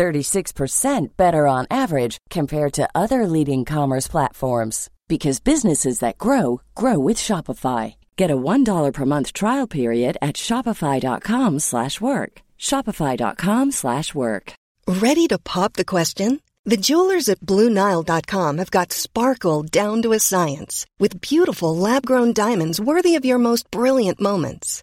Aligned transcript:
36% 0.00 1.16
better 1.18 1.46
on 1.46 1.66
average 1.70 2.16
compared 2.30 2.72
to 2.72 2.88
other 2.94 3.26
leading 3.26 3.66
commerce 3.66 4.08
platforms 4.08 4.88
because 5.08 5.40
businesses 5.40 5.98
that 5.98 6.16
grow 6.16 6.62
grow 6.74 6.98
with 6.98 7.18
Shopify. 7.18 7.96
Get 8.16 8.30
a 8.30 8.42
$1 8.52 8.92
per 8.94 9.04
month 9.04 9.34
trial 9.34 9.66
period 9.66 10.16
at 10.22 10.36
shopify.com/work. 10.46 12.32
shopify.com/work. 12.68 14.46
Ready 15.06 15.26
to 15.28 15.38
pop 15.52 15.72
the 15.74 15.90
question? 15.94 16.30
The 16.70 16.82
jewelers 16.88 17.28
at 17.28 17.40
BlueNile.com 17.50 18.58
have 18.58 18.70
got 18.70 18.92
sparkle 19.04 19.60
down 19.80 20.02
to 20.02 20.12
a 20.12 20.24
science 20.30 20.74
with 21.02 21.20
beautiful 21.30 21.72
lab-grown 21.86 22.30
diamonds 22.44 22.78
worthy 22.90 23.14
of 23.18 23.24
your 23.28 23.40
most 23.48 23.64
brilliant 23.70 24.18
moments. 24.20 24.82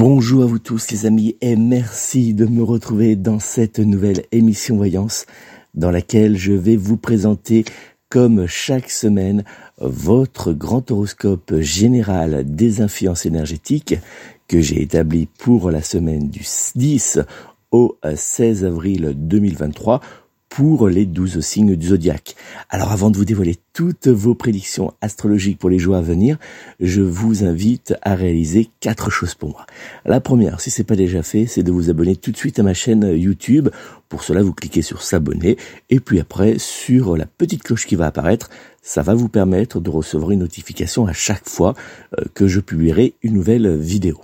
Bonjour 0.00 0.44
à 0.44 0.46
vous 0.46 0.58
tous 0.58 0.90
les 0.92 1.04
amis 1.04 1.36
et 1.42 1.56
merci 1.56 2.32
de 2.32 2.46
me 2.46 2.62
retrouver 2.62 3.16
dans 3.16 3.38
cette 3.38 3.78
nouvelle 3.78 4.24
émission 4.32 4.78
Voyance 4.78 5.26
dans 5.74 5.90
laquelle 5.90 6.38
je 6.38 6.54
vais 6.54 6.76
vous 6.76 6.96
présenter 6.96 7.66
comme 8.08 8.46
chaque 8.46 8.88
semaine 8.88 9.44
votre 9.76 10.54
grand 10.54 10.90
horoscope 10.90 11.56
général 11.60 12.44
des 12.46 12.80
influences 12.80 13.26
énergétiques 13.26 13.94
que 14.48 14.62
j'ai 14.62 14.80
établi 14.80 15.26
pour 15.26 15.70
la 15.70 15.82
semaine 15.82 16.30
du 16.30 16.46
10 16.76 17.20
au 17.70 17.98
16 18.02 18.64
avril 18.64 19.12
2023 19.14 20.00
pour 20.50 20.88
les 20.88 21.06
douze 21.06 21.40
signes 21.40 21.76
du 21.76 21.86
zodiaque. 21.86 22.34
Alors 22.68 22.90
avant 22.90 23.10
de 23.10 23.16
vous 23.16 23.24
dévoiler 23.24 23.56
toutes 23.72 24.08
vos 24.08 24.34
prédictions 24.34 24.92
astrologiques 25.00 25.58
pour 25.58 25.70
les 25.70 25.78
jours 25.78 25.94
à 25.94 26.02
venir, 26.02 26.38
je 26.80 27.00
vous 27.00 27.44
invite 27.44 27.94
à 28.02 28.16
réaliser 28.16 28.68
quatre 28.80 29.10
choses 29.10 29.34
pour 29.34 29.50
moi. 29.50 29.64
La 30.04 30.20
première, 30.20 30.60
si 30.60 30.70
c'est 30.70 30.84
pas 30.84 30.96
déjà 30.96 31.22
fait, 31.22 31.46
c'est 31.46 31.62
de 31.62 31.70
vous 31.70 31.88
abonner 31.88 32.16
tout 32.16 32.32
de 32.32 32.36
suite 32.36 32.58
à 32.58 32.64
ma 32.64 32.74
chaîne 32.74 33.16
YouTube. 33.16 33.68
Pour 34.08 34.24
cela, 34.24 34.42
vous 34.42 34.52
cliquez 34.52 34.82
sur 34.82 35.02
s'abonner 35.02 35.56
et 35.88 36.00
puis 36.00 36.18
après 36.18 36.58
sur 36.58 37.16
la 37.16 37.26
petite 37.26 37.62
cloche 37.62 37.86
qui 37.86 37.94
va 37.94 38.06
apparaître. 38.06 38.50
Ça 38.82 39.02
va 39.02 39.14
vous 39.14 39.28
permettre 39.28 39.78
de 39.78 39.88
recevoir 39.88 40.32
une 40.32 40.40
notification 40.40 41.06
à 41.06 41.12
chaque 41.12 41.48
fois 41.48 41.74
euh, 42.18 42.24
que 42.34 42.48
je 42.48 42.58
publierai 42.58 43.14
une 43.22 43.34
nouvelle 43.34 43.76
vidéo. 43.76 44.20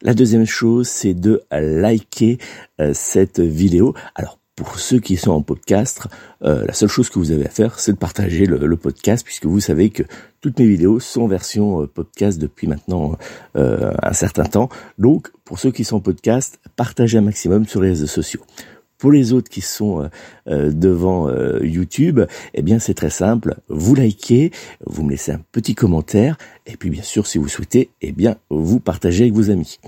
La 0.00 0.14
deuxième 0.14 0.46
chose, 0.46 0.88
c'est 0.88 1.14
de 1.14 1.42
liker 1.50 2.38
euh, 2.80 2.92
cette 2.94 3.40
vidéo. 3.40 3.94
Alors 4.14 4.38
pour 4.56 4.78
ceux 4.78 5.00
qui 5.00 5.16
sont 5.16 5.32
en 5.32 5.42
podcast, 5.42 6.08
euh, 6.42 6.64
la 6.66 6.72
seule 6.72 6.88
chose 6.88 7.10
que 7.10 7.18
vous 7.18 7.30
avez 7.30 7.44
à 7.46 7.50
faire, 7.50 7.78
c'est 7.78 7.92
de 7.92 7.98
partager 7.98 8.46
le, 8.46 8.76
podcast, 8.76 9.24
puisque 9.24 9.44
vous 9.44 9.60
savez 9.60 9.90
que 9.90 10.02
toutes 10.40 10.58
mes 10.58 10.66
vidéos 10.66 10.98
sont 10.98 11.28
version 11.28 11.82
euh, 11.82 11.86
podcast 11.86 12.38
depuis 12.38 12.66
maintenant 12.66 13.16
euh, 13.56 13.92
un 14.02 14.12
certain 14.14 14.44
temps. 14.44 14.70
Donc, 14.98 15.30
pour 15.44 15.58
ceux 15.58 15.70
qui 15.70 15.84
sont 15.84 15.96
en 15.96 16.00
podcast, 16.00 16.58
partagez 16.74 17.18
un 17.18 17.22
maximum 17.22 17.66
sur 17.66 17.82
les 17.82 17.90
réseaux 17.90 18.06
sociaux. 18.06 18.40
Pour 18.96 19.12
les 19.12 19.34
autres 19.34 19.50
qui 19.50 19.60
sont 19.60 20.08
devant 20.46 21.30
YouTube, 21.60 22.20
eh 22.54 22.62
bien 22.62 22.78
c'est 22.78 22.94
très 22.94 23.10
simple. 23.10 23.56
Vous 23.68 23.94
likez, 23.94 24.52
vous 24.86 25.02
me 25.02 25.10
laissez 25.10 25.32
un 25.32 25.40
petit 25.52 25.74
commentaire, 25.74 26.38
et 26.64 26.78
puis 26.78 26.88
bien 26.88 27.02
sûr, 27.02 27.26
si 27.26 27.36
vous 27.36 27.46
souhaitez, 27.46 27.90
eh 28.00 28.12
bien 28.12 28.36
vous 28.48 28.80
partagez 28.80 29.24
avec 29.24 29.34
vos 29.34 29.50
amis. 29.50 29.80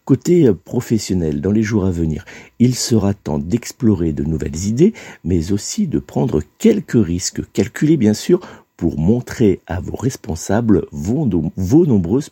Côté 0.04 0.52
professionnel, 0.66 1.42
dans 1.42 1.52
les 1.52 1.62
jours 1.62 1.86
à 1.86 1.92
venir, 1.92 2.26
il 2.58 2.74
sera 2.74 3.14
temps 3.14 3.38
d'explorer 3.38 4.12
de 4.12 4.24
nouvelles 4.24 4.66
idées, 4.66 4.94
mais 5.24 5.52
aussi 5.52 5.86
de 5.86 6.00
prendre 6.00 6.42
quelques 6.58 6.99
risques, 7.00 7.42
calculés 7.54 7.98
bien 7.98 8.14
sûr, 8.14 8.40
pour 8.80 8.98
montrer 8.98 9.60
à 9.68 9.82
vos 9.82 9.98
responsables 9.98 10.86
vos, 10.94 11.26
nombreuses 11.26 12.30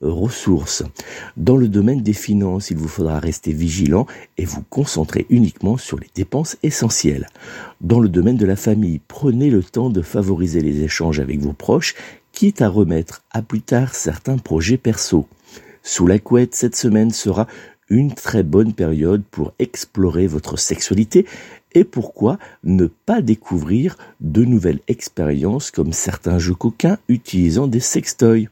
ressources. 0.00 0.82
Dans 1.36 1.58
le 1.58 1.68
domaine 1.68 2.00
des 2.00 2.14
finances, 2.14 2.70
il 2.70 2.78
vous 2.78 2.88
faudra 2.88 3.18
rester 3.18 3.52
vigilant 3.52 4.06
et 4.38 4.46
vous 4.46 4.62
concentrer 4.70 5.26
uniquement 5.28 5.76
sur 5.76 5.98
les 5.98 6.08
dépenses 6.14 6.56
essentielles. 6.62 7.28
Dans 7.82 8.00
le 8.00 8.08
domaine 8.08 8.38
de 8.38 8.46
la 8.46 8.56
famille, 8.56 8.98
prenez 9.06 9.50
le 9.50 9.62
temps 9.62 9.90
de 9.90 10.00
favoriser 10.00 10.62
les 10.62 10.82
échanges 10.82 11.20
avec 11.20 11.40
vos 11.40 11.52
proches, 11.52 11.94
quitte 12.32 12.62
à 12.62 12.70
remettre 12.70 13.22
à 13.30 13.42
plus 13.42 13.60
tard 13.60 13.94
certains 13.94 14.38
projets 14.38 14.78
perso. 14.78 15.26
Sous 15.82 16.06
la 16.06 16.18
couette, 16.18 16.54
cette 16.54 16.76
semaine 16.76 17.10
sera 17.10 17.46
une 17.90 18.14
très 18.14 18.42
bonne 18.42 18.72
période 18.72 19.22
pour 19.30 19.52
explorer 19.58 20.26
votre 20.26 20.58
sexualité 20.58 21.26
et 21.74 21.84
pourquoi 21.84 22.38
ne 22.62 22.86
pas 22.86 23.20
découvrir 23.20 23.96
de 24.20 24.44
nouvelles 24.44 24.80
expériences 24.88 25.70
comme 25.70 25.92
certains 25.92 26.38
jeux 26.38 26.54
coquins 26.54 26.98
utilisant 27.08 27.66
des 27.66 27.80
sextoys? 27.80 28.48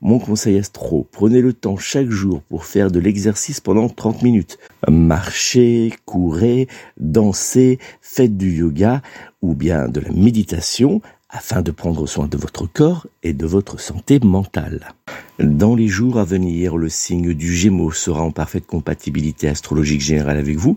Mon 0.00 0.18
conseil 0.18 0.58
astro, 0.58 1.06
prenez 1.12 1.40
le 1.40 1.52
temps 1.52 1.76
chaque 1.76 2.10
jour 2.10 2.42
pour 2.42 2.64
faire 2.64 2.90
de 2.90 2.98
l'exercice 2.98 3.60
pendant 3.60 3.88
30 3.88 4.22
minutes. 4.22 4.58
Marchez, 4.88 5.92
courez, 6.06 6.68
dansez, 6.98 7.78
faites 8.00 8.36
du 8.36 8.56
yoga 8.56 9.02
ou 9.42 9.54
bien 9.54 9.88
de 9.88 10.00
la 10.00 10.10
méditation 10.10 11.00
afin 11.32 11.62
de 11.62 11.70
prendre 11.70 12.06
soin 12.06 12.26
de 12.26 12.36
votre 12.36 12.66
corps 12.66 13.06
et 13.22 13.32
de 13.32 13.46
votre 13.46 13.80
santé 13.80 14.20
mentale. 14.20 14.92
Dans 15.38 15.74
les 15.74 15.88
jours 15.88 16.18
à 16.18 16.24
venir, 16.24 16.76
le 16.76 16.90
signe 16.90 17.32
du 17.32 17.54
Gémeaux 17.54 17.90
sera 17.90 18.22
en 18.22 18.30
parfaite 18.30 18.66
compatibilité 18.66 19.48
astrologique 19.48 20.02
générale 20.02 20.36
avec 20.36 20.58
vous 20.58 20.76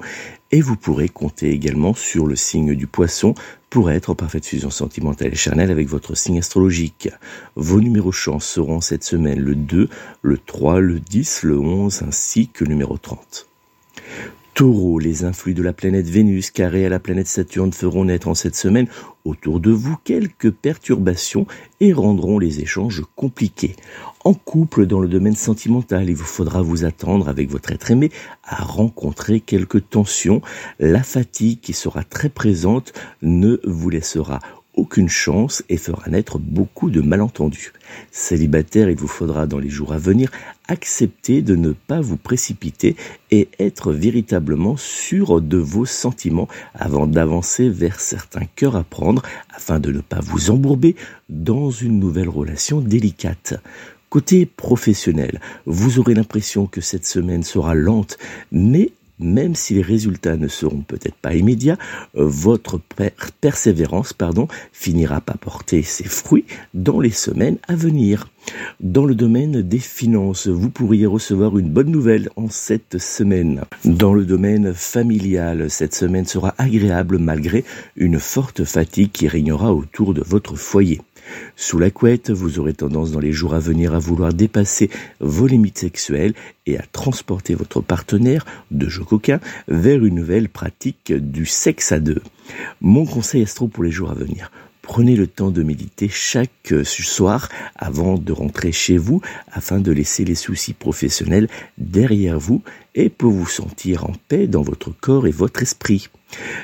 et 0.56 0.62
vous 0.62 0.78
pourrez 0.78 1.10
compter 1.10 1.50
également 1.50 1.94
sur 1.94 2.26
le 2.26 2.38
signe 2.38 2.76
du 2.76 2.88
Poisson 2.88 3.34
pour 3.70 3.92
être 3.92 4.10
en 4.10 4.16
parfaite 4.16 4.46
fusion 4.46 4.70
sentimentale 4.70 5.34
et 5.34 5.36
charnelle 5.36 5.70
avec 5.70 5.90
votre 5.90 6.16
signe 6.16 6.38
astrologique. 6.38 7.10
Vos 7.58 7.82
numéros 7.82 8.14
chance 8.14 8.46
seront 8.46 8.80
cette 8.80 9.04
semaine 9.04 9.42
le 9.42 9.54
2, 9.54 9.90
le 10.22 10.38
3, 10.38 10.80
le 10.80 11.02
10, 11.02 11.44
le 11.44 11.60
11 11.60 12.04
ainsi 12.04 12.48
que 12.48 12.64
le 12.64 12.70
numéro 12.70 12.98
30. 12.98 13.48
Taureau, 14.56 15.00
les 15.00 15.26
influx 15.26 15.54
de 15.54 15.62
la 15.62 15.74
planète 15.74 16.08
Vénus 16.08 16.50
carré 16.50 16.86
à 16.86 16.90
la 16.90 17.02
planète 17.02 17.28
Saturne 17.28 17.74
feront 17.74 18.06
naître 18.06 18.30
en 18.30 18.36
cette 18.36 18.56
semaine 18.56 18.88
autour 19.26 19.60
de 19.60 19.70
vous 19.70 19.98
quelques 20.06 20.50
perturbations 20.50 21.46
et 21.82 21.92
rendront 21.92 22.40
les 22.40 22.62
échanges 22.62 23.04
compliqués. 23.18 23.76
En 24.24 24.34
couple, 24.34 24.86
dans 24.86 25.02
le 25.02 25.10
domaine 25.10 25.36
sentimental, 25.36 26.10
il 26.10 26.16
vous 26.16 26.24
faudra 26.24 26.62
vous 26.62 26.86
attendre 26.86 27.28
avec 27.28 27.50
votre 27.50 27.74
être 27.74 27.92
aimé 27.92 28.12
à 28.46 28.64
rencontrer 28.64 29.42
quelques 29.42 29.90
tensions. 29.90 30.42
La 30.80 31.04
fatigue 31.04 31.60
qui 31.60 31.74
sera 31.74 32.06
très 32.06 32.30
présente 32.30 32.94
ne 33.22 33.60
vous 33.66 33.90
laissera 33.90 34.40
aucune 34.76 35.10
chance 35.10 35.64
et 35.70 35.78
fera 35.78 36.10
naître 36.10 36.38
beaucoup 36.40 36.90
de 36.90 37.02
malentendus. 37.02 37.74
Célibataire, 38.12 38.90
il 38.90 38.98
vous 38.98 39.08
faudra 39.08 39.48
dans 39.48 39.60
les 39.60 39.70
jours 39.70 39.94
à 39.94 39.98
venir 39.98 40.32
accepter 40.68 41.42
de 41.42 41.56
ne 41.56 41.72
pas 41.72 42.02
vous 42.02 42.18
précipiter 42.18 42.96
et 43.32 43.48
être 43.60 43.92
véritablement 43.92 44.78
sûr 44.78 45.42
de 45.42 45.58
vos 45.58 45.86
sentiments 45.86 46.48
avant 46.74 47.08
d'avancer 47.08 47.70
vers 47.70 48.00
certains 48.00 48.46
cœurs 48.56 48.76
à 48.76 48.84
prendre 48.84 49.22
afin 49.54 49.80
de 49.80 49.92
ne 49.92 50.02
pas 50.02 50.20
vous 50.22 50.52
embourber 50.52 50.96
dans 51.30 51.70
une 51.70 52.00
nouvelle 52.00 52.30
relation 52.30 52.82
délicate. 52.82 53.56
Côté 54.10 54.46
professionnel, 54.46 55.42
vous 55.66 56.00
aurez 56.00 56.14
l'impression 56.14 56.68
que 56.68 56.82
cette 56.82 57.06
semaine 57.06 57.44
sera 57.44 57.76
lente, 57.76 58.18
mais 58.52 58.92
même 59.20 59.56
si 59.56 59.74
les 59.76 59.82
résultats 59.82 60.38
ne 60.38 60.48
seront 60.48 60.82
peut-être 60.82 61.16
pas 61.16 61.36
immédiats, 61.36 61.78
euh, 62.16 62.26
votre 62.26 62.80
persévérance 63.42 64.14
finira 64.72 65.22
par 65.22 65.38
porter 65.38 65.82
ses 65.84 66.06
fruits 66.06 66.46
dans 66.74 67.00
les 67.00 67.12
semaines 67.12 67.58
à 67.68 67.76
venir. 67.76 68.30
Dans 68.80 69.06
le 69.06 69.16
domaine 69.16 69.62
des 69.62 69.80
finances, 69.80 70.48
vous 70.48 70.70
pourriez 70.70 71.06
recevoir 71.06 71.58
une 71.58 71.70
bonne 71.70 71.90
nouvelle 71.90 72.30
en 72.36 72.50
cette 72.50 73.00
semaine. 73.00 73.64
Dans 73.84 74.14
le 74.14 74.26
domaine 74.26 74.74
familial, 74.74 75.70
cette 75.70 75.96
semaine 75.96 76.26
sera 76.26 76.54
agréable 76.58 77.18
malgré 77.18 77.64
une 77.96 78.20
forte 78.20 78.64
fatigue 78.64 79.12
qui 79.12 79.28
régnera 79.28 79.74
autour 79.74 80.14
de 80.14 80.22
votre 80.22 80.56
foyer. 80.56 81.02
Sous 81.56 81.80
la 81.80 81.92
couette, 81.92 82.32
vous 82.32 82.60
aurez 82.60 82.74
tendance 82.74 83.12
dans 83.12 83.20
les 83.20 83.32
jours 83.32 83.54
à 83.54 83.60
venir 83.60 83.94
à 83.94 84.00
vouloir 84.00 84.34
dépasser 84.34 84.90
vos 85.20 85.48
limites 85.48 85.78
sexuelles 85.78 86.34
et 86.66 86.78
à 86.78 86.84
transporter 86.92 87.56
votre 87.56 87.82
partenaire 87.82 88.46
de 88.72 88.88
jeu 88.90 89.04
coquin 89.04 89.40
vers 89.68 90.04
une 90.04 90.16
nouvelle 90.16 90.50
pratique 90.50 91.14
du 91.14 91.46
sexe 91.46 91.92
à 91.92 92.00
deux. 92.00 92.22
Mon 92.82 93.06
conseil 93.06 93.44
astro 93.44 93.68
pour 93.68 93.84
les 93.84 93.92
jours 93.92 94.12
à 94.12 94.16
venir. 94.16 94.52
Prenez 94.86 95.16
le 95.16 95.26
temps 95.26 95.50
de 95.50 95.64
méditer 95.64 96.08
chaque 96.10 96.72
soir 96.84 97.50
avant 97.76 98.20
de 98.20 98.32
rentrer 98.32 98.72
chez 98.72 99.00
vous 99.00 99.20
afin 99.52 99.80
de 99.80 99.92
laisser 99.92 100.24
les 100.24 100.36
soucis 100.36 100.74
professionnels 100.74 101.50
derrière 101.80 102.40
vous 102.40 102.62
et 102.94 103.10
pour 103.10 103.32
vous 103.32 103.48
sentir 103.48 104.06
en 104.06 104.14
paix 104.28 104.46
dans 104.46 104.62
votre 104.62 104.92
corps 104.92 105.26
et 105.26 105.32
votre 105.32 105.64
esprit. 105.64 106.10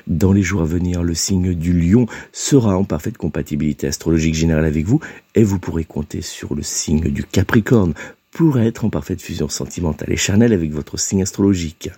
Dans 0.05 0.33
les 0.33 0.43
jours 0.43 0.61
à 0.61 0.65
venir, 0.65 1.01
le 1.01 1.15
signe 1.15 1.55
du 1.55 1.73
lion 1.73 2.05
sera 2.31 2.77
en 2.77 2.83
parfaite 2.83 3.17
compatibilité 3.17 3.87
astrologique 3.87 4.35
générale 4.35 4.65
avec 4.65 4.85
vous 4.85 4.99
et 5.33 5.43
vous 5.43 5.57
pourrez 5.57 5.83
compter 5.83 6.21
sur 6.21 6.53
le 6.53 6.61
signe 6.61 7.09
du 7.09 7.23
capricorne 7.23 7.95
pour 8.29 8.59
être 8.59 8.85
en 8.85 8.91
parfaite 8.91 9.21
fusion 9.21 9.49
sentimentale 9.49 10.13
et 10.13 10.17
charnelle 10.17 10.53
avec 10.53 10.71
votre 10.71 10.97
signe 10.97 11.23
astrologique. 11.23 11.89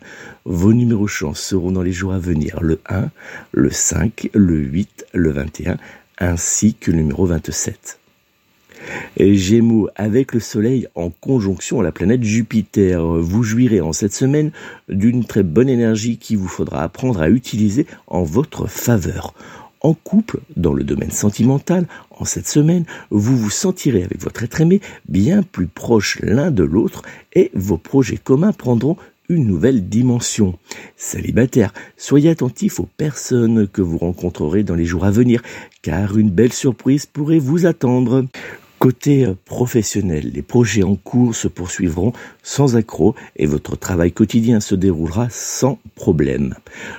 Vos 0.46 0.74
numéros 0.74 1.06
chance 1.06 1.42
seront 1.42 1.74
dans 1.74 1.84
les 1.84 1.92
jours 1.92 2.14
à 2.14 2.18
venir 2.18 2.60
le 2.62 2.80
1, 2.88 3.10
le 3.52 3.70
5, 3.70 4.30
le 4.34 4.58
8, 4.58 5.06
le 5.14 5.32
21 5.32 5.78
ainsi 6.20 6.76
que 6.76 6.92
le 6.92 6.98
numéro 6.98 7.26
27. 7.26 8.00
Gémeaux, 9.18 9.90
avec 9.96 10.34
le 10.34 10.40
Soleil 10.40 10.88
en 10.96 11.10
conjonction 11.10 11.80
à 11.80 11.84
la 11.84 11.92
planète 11.92 12.24
Jupiter, 12.24 13.02
vous 13.04 13.44
jouirez 13.44 13.82
en 13.82 13.94
cette 13.94 14.14
semaine 14.14 14.52
d'une 14.90 15.26
très 15.26 15.44
bonne 15.44 15.70
énergie 15.70 16.18
qui 16.18 16.36
vous 16.36 16.48
faudra 16.48 16.84
apprendre 16.84 17.22
à 17.22 17.30
utiliser 17.30 17.86
en 18.08 18.24
votre 18.24 18.68
faveur. 18.68 19.34
En 19.82 19.94
couple, 19.94 20.40
dans 20.56 20.74
le 20.74 20.86
domaine 20.86 21.12
sentimental, 21.12 21.88
en 22.12 22.24
cette 22.24 22.48
semaine, 22.48 22.86
vous 23.10 23.36
vous 23.36 23.50
sentirez 23.50 24.04
avec 24.04 24.22
votre 24.22 24.44
être 24.44 24.62
aimé 24.62 24.80
bien 25.10 25.44
plus 25.44 25.68
proches 25.68 26.20
l'un 26.22 26.52
de 26.52 26.64
l'autre 26.64 27.02
et 27.34 27.52
vos 27.54 27.78
projets 27.78 28.18
communs 28.18 28.54
prendront 28.54 28.96
une 29.30 29.46
nouvelle 29.46 29.88
dimension. 29.88 30.58
Célibataire, 30.98 31.74
soyez 31.98 32.30
attentif 32.30 32.80
aux 32.80 32.90
personnes 32.98 33.68
que 33.68 33.82
vous 33.82 33.98
rencontrerez 33.98 34.64
dans 34.64 34.76
les 34.76 34.86
jours 34.86 35.06
à 35.06 35.12
venir, 35.12 35.42
car 35.82 36.18
une 36.18 36.30
belle 36.30 36.54
surprise 36.54 37.06
pourrait 37.06 37.40
vous 37.40 37.66
attendre. 37.66 38.26
Côté 38.84 39.26
euh, 39.26 39.34
professionnel, 39.46 40.32
les 40.34 40.42
projets 40.42 40.84
en 40.84 40.98
cours 40.98 41.34
se 41.36 41.48
poursuivront 41.48 42.12
sans 42.42 42.76
accroc 42.76 43.16
et 43.38 43.46
votre 43.46 43.78
travail 43.78 44.12
quotidien 44.12 44.60
se 44.60 44.76
déroulera 44.76 45.30
sans 45.30 45.80
problème. 45.96 46.54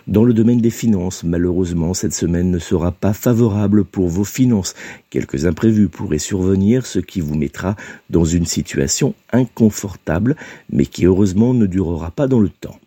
Dans 0.06 0.24
le 0.24 0.32
domaine 0.32 0.62
des 0.62 0.70
finances, 0.70 1.24
malheureusement, 1.24 1.92
cette 1.92 2.14
semaine 2.14 2.50
ne 2.50 2.58
sera 2.58 2.90
pas 2.90 3.12
favorable 3.12 3.84
pour 3.84 4.08
vos 4.08 4.24
finances. 4.24 4.72
Quelques 5.10 5.44
imprévus 5.44 5.90
pourraient 5.90 6.16
survenir, 6.18 6.86
ce 6.86 7.00
qui 7.00 7.20
vous 7.20 7.34
mettra 7.34 7.76
dans 8.08 8.24
une 8.24 8.46
situation 8.46 9.14
inconfortable, 9.30 10.36
mais 10.70 10.86
qui 10.86 11.04
heureusement 11.04 11.52
ne 11.52 11.66
durera 11.66 12.10
pas 12.10 12.28
dans 12.28 12.40
le 12.40 12.48
temps. 12.48 12.78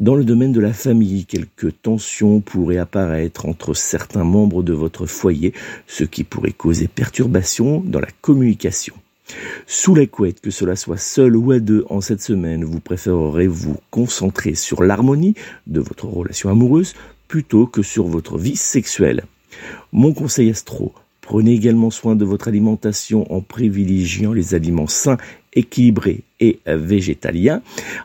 Dans 0.00 0.14
le 0.14 0.24
domaine 0.24 0.52
de 0.52 0.60
la 0.60 0.72
famille, 0.72 1.26
quelques 1.26 1.82
tensions 1.82 2.40
pourraient 2.40 2.78
apparaître 2.78 3.44
entre 3.44 3.74
certains 3.74 4.24
membres 4.24 4.62
de 4.62 4.72
votre 4.72 5.04
foyer, 5.04 5.52
ce 5.86 6.04
qui 6.04 6.24
pourrait 6.24 6.52
causer 6.52 6.88
perturbations 6.88 7.82
dans 7.84 8.00
la 8.00 8.08
communication. 8.22 8.94
Sous 9.66 9.94
la 9.94 10.06
couette, 10.06 10.40
que 10.40 10.50
cela 10.50 10.74
soit 10.74 10.96
seul 10.96 11.36
ou 11.36 11.52
à 11.52 11.58
deux 11.58 11.84
en 11.90 12.00
cette 12.00 12.22
semaine, 12.22 12.64
vous 12.64 12.80
préférerez 12.80 13.46
vous 13.46 13.76
concentrer 13.90 14.54
sur 14.54 14.82
l'harmonie 14.82 15.34
de 15.66 15.80
votre 15.80 16.06
relation 16.06 16.48
amoureuse 16.48 16.94
plutôt 17.28 17.66
que 17.66 17.82
sur 17.82 18.06
votre 18.06 18.38
vie 18.38 18.56
sexuelle. 18.56 19.24
Mon 19.92 20.14
conseil 20.14 20.48
astro, 20.48 20.94
Prenez 21.30 21.52
également 21.52 21.90
soin 21.90 22.16
de 22.16 22.24
votre 22.24 22.48
alimentation 22.48 23.32
en 23.32 23.40
privilégiant 23.40 24.32
les 24.32 24.56
aliments 24.56 24.88
sains, 24.88 25.16
équilibrés 25.52 26.22
et 26.40 26.58
végétaliens. 26.66 27.62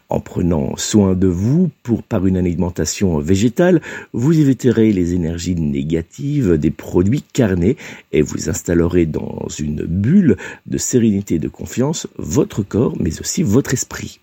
En 0.10 0.20
prenant 0.20 0.77
soin 0.77 1.15
de 1.15 1.25
vous 1.25 1.72
pour 1.82 2.03
par 2.03 2.27
une 2.27 2.38
alimentation 2.38 3.17
végétale, 3.17 3.82
vous 4.13 4.39
éviterez 4.39 4.94
les 4.94 5.15
énergies 5.15 5.55
négatives 5.55 6.60
des 6.60 6.70
produits 6.70 7.24
carnés 7.24 7.77
et 8.12 8.22
vous 8.22 8.48
installerez 8.48 9.08
dans 9.08 9.48
une 9.58 9.86
bulle 9.86 10.38
de 10.67 10.77
sérénité 10.77 11.36
et 11.36 11.39
de 11.39 11.48
confiance 11.48 12.05
votre 12.20 12.62
corps 12.62 12.94
mais 13.00 13.20
aussi 13.22 13.41
votre 13.41 13.74
esprit. 13.74 14.20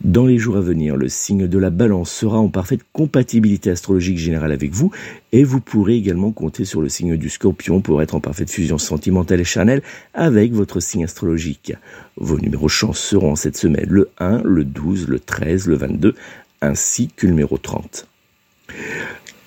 Dans 0.00 0.26
les 0.26 0.38
jours 0.38 0.56
à 0.56 0.60
venir, 0.60 0.96
le 0.96 1.08
signe 1.08 1.46
de 1.46 1.58
la 1.58 1.70
balance 1.70 2.10
sera 2.10 2.38
en 2.38 2.48
parfaite 2.48 2.80
compatibilité 2.92 3.70
astrologique 3.70 4.18
générale 4.18 4.52
avec 4.52 4.72
vous 4.72 4.90
et 5.32 5.44
vous 5.44 5.60
pourrez 5.60 5.96
également 5.96 6.30
compter 6.30 6.64
sur 6.64 6.80
le 6.80 6.88
signe 6.88 7.16
du 7.16 7.28
scorpion 7.28 7.80
pour 7.80 8.02
être 8.02 8.14
en 8.14 8.20
parfaite 8.20 8.50
fusion 8.50 8.78
sentimentale 8.78 9.40
et 9.40 9.44
charnelle 9.44 9.82
avec 10.14 10.52
votre 10.52 10.80
signe 10.80 11.04
astrologique. 11.04 11.72
Vos 12.16 12.38
numéros 12.38 12.68
chance 12.68 12.98
seront 12.98 13.36
cette 13.36 13.56
semaine 13.56 13.88
le 13.88 14.10
1, 14.18 14.42
le 14.44 14.64
12, 14.64 15.08
le 15.08 15.18
13, 15.18 15.66
le 15.66 15.76
22 15.76 16.14
ainsi 16.60 17.08
que 17.14 17.26
le 17.26 17.32
numéro 17.32 17.58
30. 17.58 18.06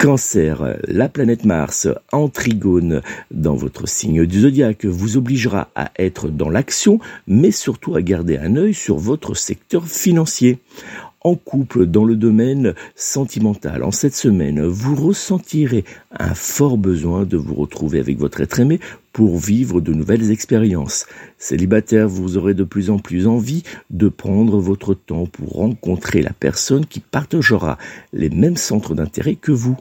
Cancer, 0.02 0.80
la 0.88 1.10
planète 1.10 1.46
Mars 1.46 1.88
en 2.12 2.28
trigone 2.28 3.04
dans 3.30 3.54
votre 3.54 3.88
signe 3.88 4.26
du 4.26 4.42
zodiaque 4.42 4.86
vous 4.86 5.16
obligera 5.16 5.70
à 5.76 5.92
être 6.00 6.28
dans 6.28 6.50
l'action, 6.50 6.98
mais 7.28 7.52
surtout 7.52 7.94
à 7.94 8.02
garder 8.02 8.40
un 8.40 8.56
œil 8.56 8.74
sur 8.74 8.98
votre 8.98 9.36
secteur 9.36 9.86
financier 9.86 10.58
en 11.24 11.36
couple 11.36 11.86
dans 11.86 12.04
le 12.04 12.16
domaine 12.16 12.74
sentimental. 12.96 13.84
En 13.84 13.92
cette 13.92 14.16
semaine, 14.16 14.66
vous 14.66 14.96
ressentirez 14.96 15.86
un 16.18 16.34
fort 16.34 16.78
besoin 16.78 17.24
de 17.24 17.38
vous 17.38 17.54
retrouver 17.54 18.00
avec 18.00 18.18
votre 18.18 18.42
être 18.42 18.60
aimé 18.60 18.80
pour 19.14 19.38
vivre 19.38 19.82
de 19.82 19.94
nouvelles 19.94 20.32
expériences. 20.32 21.06
Célibataire, 21.38 22.08
vous 22.08 22.38
aurez 22.38 22.54
de 22.54 22.64
plus 22.64 22.90
en 22.90 23.00
plus 23.00 23.28
envie 23.28 23.64
de 23.90 24.08
prendre 24.08 24.60
votre 24.60 24.94
temps 24.94 25.26
pour 25.26 25.54
rencontrer 25.54 26.22
la 26.22 26.34
personne 26.34 26.86
qui 26.86 27.00
partagera 27.00 27.78
les 28.14 28.30
mêmes 28.30 28.58
centres 28.58 28.96
d'intérêt 28.96 29.36
que 29.36 29.52
vous. 29.52 29.78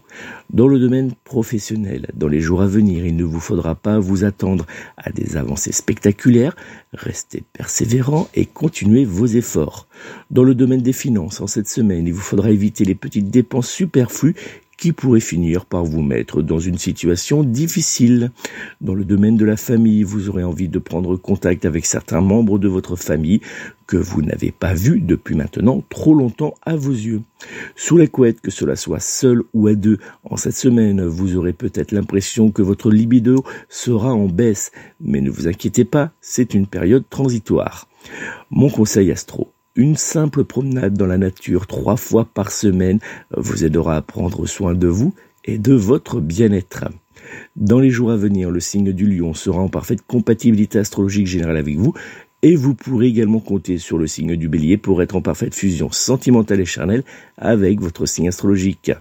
Dans 0.53 0.67
le 0.67 0.79
domaine 0.79 1.13
professionnel, 1.25 2.09
dans 2.15 2.29
les 2.29 2.41
jours 2.41 2.63
à 2.63 2.67
venir, 2.67 3.07
il 3.07 3.17
ne 3.17 3.25
vous 3.25 3.41
faudra 3.41 3.75
pas 3.75 3.99
vous 3.99 4.25
attendre 4.25 4.67
à 4.97 5.11
des 5.11 5.37
avancées 5.37 5.73
spectaculaires. 5.73 6.57
Restez 6.93 7.45
persévérant 7.53 8.29
et 8.35 8.47
continuez 8.47 9.05
vos 9.05 9.27
efforts. 9.27 9.87
Dans 10.31 10.45
le 10.45 10.55
domaine 10.55 10.83
des 10.83 10.93
finances, 10.93 11.41
en 11.41 11.47
cette 11.47 11.69
semaine, 11.69 12.07
il 12.07 12.13
vous 12.13 12.21
faudra 12.21 12.51
éviter 12.51 12.85
les 12.85 12.95
petites 12.95 13.31
dépenses 13.31 13.71
superflues 13.71 14.35
qui 14.81 14.93
pourrait 14.93 15.21
finir 15.21 15.67
par 15.67 15.85
vous 15.85 16.01
mettre 16.01 16.41
dans 16.41 16.59
une 16.59 16.79
situation 16.79 17.45
difficile. 17.45 18.31
Dans 18.81 18.95
le 18.95 19.05
domaine 19.05 19.37
de 19.37 19.45
la 19.45 19.59
famille, 19.59 20.03
vous 20.03 20.31
aurez 20.31 20.43
envie 20.43 20.69
de 20.69 20.79
prendre 20.79 21.17
contact 21.17 21.67
avec 21.67 21.85
certains 21.85 22.23
membres 22.23 22.59
de 22.59 22.67
votre 22.67 22.97
famille 22.97 23.43
que 23.87 23.99
vous 23.99 24.23
n'avez 24.23 24.53
pas 24.53 24.73
vus 24.73 25.01
depuis 25.01 25.35
maintenant 25.35 25.85
trop 25.91 26.15
longtemps 26.15 26.55
à 26.63 26.77
vos 26.77 26.93
yeux. 26.93 27.21
Sous 27.77 27.99
la 27.99 28.07
couette, 28.07 28.41
que 28.41 28.51
cela 28.51 28.75
soit 28.75 29.01
seul 29.01 29.43
ou 29.53 29.67
à 29.67 29.75
deux, 29.75 29.99
en 30.25 30.39
cette 30.39 30.57
semaine, 30.57 31.05
vous 31.05 31.37
aurez 31.37 31.53
peut-être 31.53 31.93
l'impression 31.93 32.51
que 32.51 32.63
votre 32.63 32.91
libido 32.91 33.45
sera 33.69 34.15
en 34.15 34.29
baisse, 34.29 34.73
mais 34.99 35.21
ne 35.21 35.31
vous 35.31 35.47
inquiétez 35.47 35.85
pas, 35.85 36.13
c'est 36.23 36.55
une 36.55 36.67
période 36.67 37.05
transitoire. 37.11 37.87
Mon 38.51 38.71
conseil 38.71 39.13
astro, 39.13 39.53
une 39.81 39.97
simple 39.97 40.45
promenade 40.45 40.93
dans 40.93 41.07
la 41.07 41.17
nature 41.17 41.67
trois 41.67 41.97
fois 41.97 42.27
par 42.27 42.53
semaine 42.53 42.99
vous 43.35 43.65
aidera 43.65 43.97
à 43.97 44.03
prendre 44.03 44.45
soin 44.45 44.75
de 44.75 44.87
vous 44.87 45.15
et 45.47 45.57
de 45.57 45.73
votre 45.73 46.21
bien-être. 46.21 46.85
Dans 47.57 47.79
les 47.79 47.89
jours 47.89 48.11
à 48.11 48.17
venir, 48.17 48.51
le 48.51 48.61
signe 48.61 48.93
du 48.93 49.07
lion 49.07 49.33
sera 49.33 49.61
en 49.61 49.69
parfaite 49.69 50.03
compatibilité 50.07 50.79
astrologique 50.79 51.27
générale 51.27 51.57
avec 51.57 51.79
vous 51.79 51.95
et 52.43 52.57
vous 52.57 52.75
pourrez 52.75 53.07
également 53.07 53.41
compter 53.41 53.79
sur 53.79 53.97
le 53.97 54.07
signe 54.07 54.37
du 54.37 54.49
bélier 54.51 54.77
pour 54.77 55.01
être 55.01 55.17
en 55.17 55.23
parfaite 55.23 55.55
fusion 55.55 55.91
sentimentale 55.91 56.61
et 56.61 56.67
charnelle 56.67 57.05
avec 57.39 57.81
votre 57.81 58.05
signe 58.05 58.29
astrologique. 58.29 58.93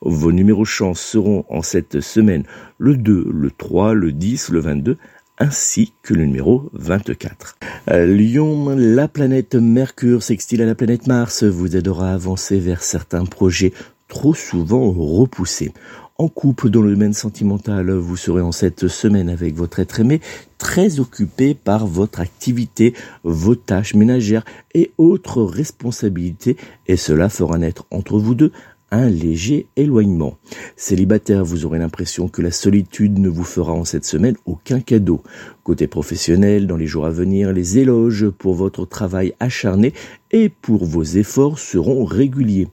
Vos 0.00 0.32
numéros 0.32 0.64
chance 0.64 1.00
seront 1.00 1.44
en 1.48 1.62
cette 1.62 2.00
semaine 2.00 2.42
le 2.78 2.96
2, 2.96 3.28
le 3.32 3.50
3, 3.52 3.94
le 3.94 4.10
10, 4.10 4.48
le 4.48 4.58
22 4.58 4.98
ainsi 5.38 5.92
que 6.02 6.14
le 6.14 6.24
numéro 6.24 6.70
24. 6.74 7.56
Euh, 7.90 8.06
Lyon, 8.06 8.74
la 8.76 9.08
planète 9.08 9.54
Mercure 9.54 10.22
sextile 10.22 10.62
à 10.62 10.66
la 10.66 10.74
planète 10.74 11.06
Mars 11.06 11.42
vous 11.44 11.76
aidera 11.76 12.10
à 12.10 12.14
avancer 12.14 12.58
vers 12.58 12.82
certains 12.82 13.24
projets 13.24 13.72
trop 14.08 14.34
souvent 14.34 14.90
repoussés. 14.92 15.72
En 16.16 16.28
couple 16.28 16.70
dans 16.70 16.80
le 16.80 16.92
domaine 16.92 17.12
sentimental, 17.12 17.90
vous 17.90 18.16
serez 18.16 18.40
en 18.40 18.52
cette 18.52 18.86
semaine 18.86 19.28
avec 19.28 19.56
votre 19.56 19.80
être 19.80 19.98
aimé 19.98 20.20
très 20.58 21.00
occupé 21.00 21.54
par 21.54 21.88
votre 21.88 22.20
activité, 22.20 22.94
vos 23.24 23.56
tâches 23.56 23.94
ménagères 23.94 24.44
et 24.74 24.92
autres 24.96 25.42
responsabilités 25.42 26.56
et 26.86 26.96
cela 26.96 27.28
fera 27.28 27.58
naître 27.58 27.84
entre 27.90 28.20
vous 28.20 28.36
deux 28.36 28.52
un 28.94 29.08
léger 29.08 29.66
éloignement. 29.76 30.36
Célibataire, 30.76 31.44
vous 31.44 31.64
aurez 31.64 31.78
l'impression 31.78 32.28
que 32.28 32.42
la 32.42 32.50
solitude 32.50 33.18
ne 33.18 33.28
vous 33.28 33.44
fera 33.44 33.72
en 33.72 33.84
cette 33.84 34.04
semaine 34.04 34.36
aucun 34.46 34.80
cadeau. 34.80 35.22
Côté 35.64 35.86
professionnel, 35.86 36.66
dans 36.66 36.76
les 36.76 36.86
jours 36.86 37.06
à 37.06 37.10
venir, 37.10 37.50
les 37.50 37.78
éloges 37.78 38.28
pour 38.28 38.52
votre 38.52 38.84
travail 38.84 39.32
acharné 39.40 39.94
et 40.30 40.50
pour 40.50 40.84
vos 40.84 41.02
efforts 41.02 41.58
seront 41.58 42.04
réguliers. 42.04 42.68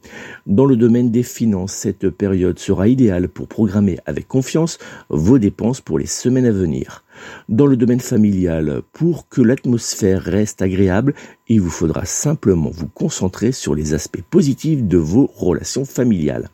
Dans 0.45 0.65
le 0.65 0.75
domaine 0.75 1.09
des 1.09 1.23
finances, 1.23 1.71
cette 1.71 2.09
période 2.09 2.59
sera 2.59 2.89
idéale 2.89 3.29
pour 3.29 3.47
programmer 3.47 3.97
avec 4.05 4.27
confiance 4.27 4.77
vos 5.07 5.39
dépenses 5.39 5.79
pour 5.79 5.99
les 5.99 6.05
semaines 6.05 6.45
à 6.45 6.51
venir. 6.51 7.05
Dans 7.47 7.65
le 7.65 7.77
domaine 7.77 8.01
familial, 8.01 8.81
pour 8.91 9.29
que 9.29 9.41
l'atmosphère 9.41 10.21
reste 10.21 10.61
agréable, 10.61 11.13
il 11.47 11.61
vous 11.61 11.69
faudra 11.69 12.03
simplement 12.03 12.71
vous 12.71 12.89
concentrer 12.89 13.53
sur 13.53 13.73
les 13.73 13.93
aspects 13.93 14.23
positifs 14.29 14.83
de 14.83 14.97
vos 14.97 15.31
relations 15.33 15.85
familiales. 15.85 16.49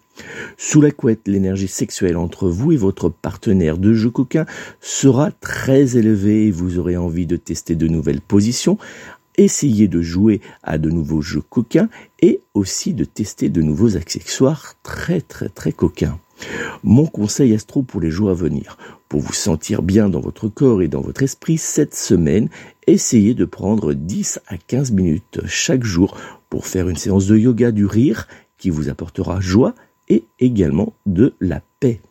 Sous 0.57 0.81
la 0.81 0.91
couette, 0.91 1.27
l'énergie 1.27 1.67
sexuelle 1.67 2.17
entre 2.17 2.50
vous 2.50 2.71
et 2.71 2.77
votre 2.77 3.09
partenaire 3.09 3.77
de 3.77 3.93
jeu 3.93 4.09
coquin 4.09 4.45
sera 4.81 5.31
très 5.31 5.97
élevée 5.97 6.47
et 6.47 6.51
vous 6.51 6.79
aurez 6.79 6.97
envie 6.97 7.25
de 7.25 7.38
tester 7.38 7.75
de 7.75 7.88
nouvelles 7.88 8.21
positions, 8.21 8.77
essayer 9.38 9.88
de 9.88 10.01
jouer 10.01 10.41
à 10.63 10.77
de 10.77 10.89
nouveaux 10.89 11.21
jeux 11.21 11.43
coquins 11.47 11.89
et 12.21 12.41
aussi 12.53 12.93
de 12.93 13.05
tester 13.05 13.50
de 13.50 13.62
nouveaux 13.62 13.95
accessoires 13.95 14.74
très 14.83 15.21
très 15.21 15.50
très 15.50 15.71
coquins. 15.71 16.19
Mon 16.83 17.05
conseil 17.05 17.53
astro 17.53 17.81
pour 17.81 18.01
les 18.01 18.12
jours 18.12 18.29
à 18.29 18.33
venir. 18.33 18.77
Pour 19.09 19.21
vous 19.21 19.33
sentir 19.33 19.81
bien 19.81 20.09
dans 20.09 20.19
votre 20.19 20.47
corps 20.47 20.81
et 20.81 20.88
dans 20.88 21.01
votre 21.01 21.24
esprit 21.24 21.57
cette 21.57 21.95
semaine, 21.95 22.50
essayez 22.86 23.33
de 23.33 23.45
prendre 23.45 23.93
10 23.93 24.39
à 24.47 24.57
15 24.57 24.91
minutes 24.91 25.39
chaque 25.45 25.83
jour 25.83 26.17
pour 26.50 26.67
faire 26.67 26.89
une 26.89 26.95
séance 26.95 27.25
de 27.27 27.38
yoga 27.38 27.71
du 27.71 27.86
rire 27.86 28.27
qui 28.57 28.69
vous 28.69 28.89
apportera 28.89 29.39
joie 29.39 29.74
et 30.09 30.25
également 30.39 30.93
de 31.05 31.33
la 31.39 31.61
paix. 31.79 32.01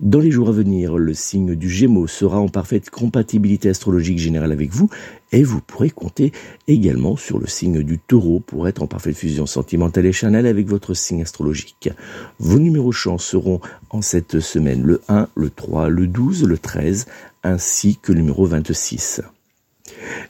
Dans 0.00 0.18
les 0.18 0.30
jours 0.30 0.48
à 0.48 0.52
venir, 0.52 0.98
le 0.98 1.14
signe 1.14 1.54
du 1.54 1.70
Gémeaux 1.70 2.06
sera 2.06 2.38
en 2.38 2.48
parfaite 2.48 2.90
compatibilité 2.90 3.68
astrologique 3.68 4.18
générale 4.18 4.52
avec 4.52 4.70
vous 4.70 4.90
et 5.32 5.42
vous 5.42 5.60
pourrez 5.60 5.90
compter 5.90 6.32
également 6.68 7.16
sur 7.16 7.38
le 7.38 7.46
signe 7.46 7.82
du 7.82 7.98
Taureau 7.98 8.40
pour 8.40 8.68
être 8.68 8.82
en 8.82 8.86
parfaite 8.86 9.16
fusion 9.16 9.46
sentimentale 9.46 10.06
et 10.06 10.12
charnelle 10.12 10.46
avec 10.46 10.66
votre 10.66 10.94
signe 10.94 11.22
astrologique. 11.22 11.90
Vos 12.38 12.58
numéros 12.58 12.92
chance 12.92 13.24
seront 13.24 13.60
en 13.90 14.02
cette 14.02 14.40
semaine 14.40 14.82
le 14.82 15.00
1, 15.08 15.28
le 15.34 15.50
3, 15.50 15.88
le 15.88 16.06
12, 16.06 16.44
le 16.44 16.58
13 16.58 17.06
ainsi 17.42 17.98
que 18.00 18.12
le 18.12 18.20
numéro 18.20 18.46
26. 18.46 19.22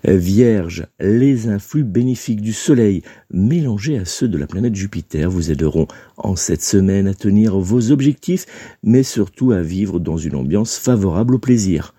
Vierge, 0.04 0.87
les 1.00 1.49
influx 1.49 1.85
bénéfiques 1.85 2.40
du 2.40 2.52
Soleil 2.52 3.02
mélangés 3.31 3.99
à 3.99 4.04
ceux 4.04 4.28
de 4.28 4.38
la 4.38 4.47
planète 4.47 4.75
Jupiter 4.75 5.31
vous 5.31 5.50
aideront 5.50 5.87
en 6.16 6.37
cette 6.37 6.62
semaine 6.62 7.07
à 7.07 7.14
tenir 7.14 7.59
vos 7.59 7.90
objectifs, 7.90 8.47
mais 8.83 9.02
surtout 9.02 9.52
à 9.52 9.62
vivre 9.62 9.99
dans 10.00 10.16
une 10.16 10.37
ambiance 10.37 10.76
favorable 10.76 11.35
au 11.35 11.38
plaisir. 11.38 11.95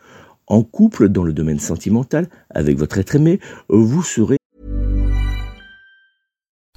En 0.47 0.63
couple 0.63 1.09
dans 1.09 1.23
le 1.23 1.33
domaine 1.33 1.59
sentimental, 1.59 2.29
avec 2.49 2.77
votre 2.77 2.97
être 2.97 3.15
aimé, 3.15 3.39
vous 3.69 4.03
serez 4.03 4.37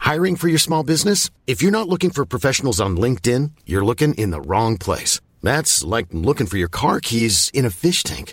Hiring 0.08 0.36
for 0.36 0.48
your 0.48 0.58
small 0.58 0.82
business? 0.82 1.28
If 1.46 1.60
you're 1.60 1.70
not 1.70 1.86
looking 1.86 2.08
for 2.10 2.24
professionals 2.24 2.80
on 2.80 2.96
LinkedIn, 2.96 3.50
you're 3.66 3.84
looking 3.84 4.14
in 4.14 4.30
the 4.30 4.40
wrong 4.40 4.78
place. 4.78 5.20
That's 5.42 5.84
like 5.84 6.06
looking 6.12 6.46
for 6.46 6.56
your 6.56 6.70
car 6.70 6.98
keys 6.98 7.50
in 7.52 7.66
a 7.66 7.70
fish 7.70 8.02
tank. 8.04 8.32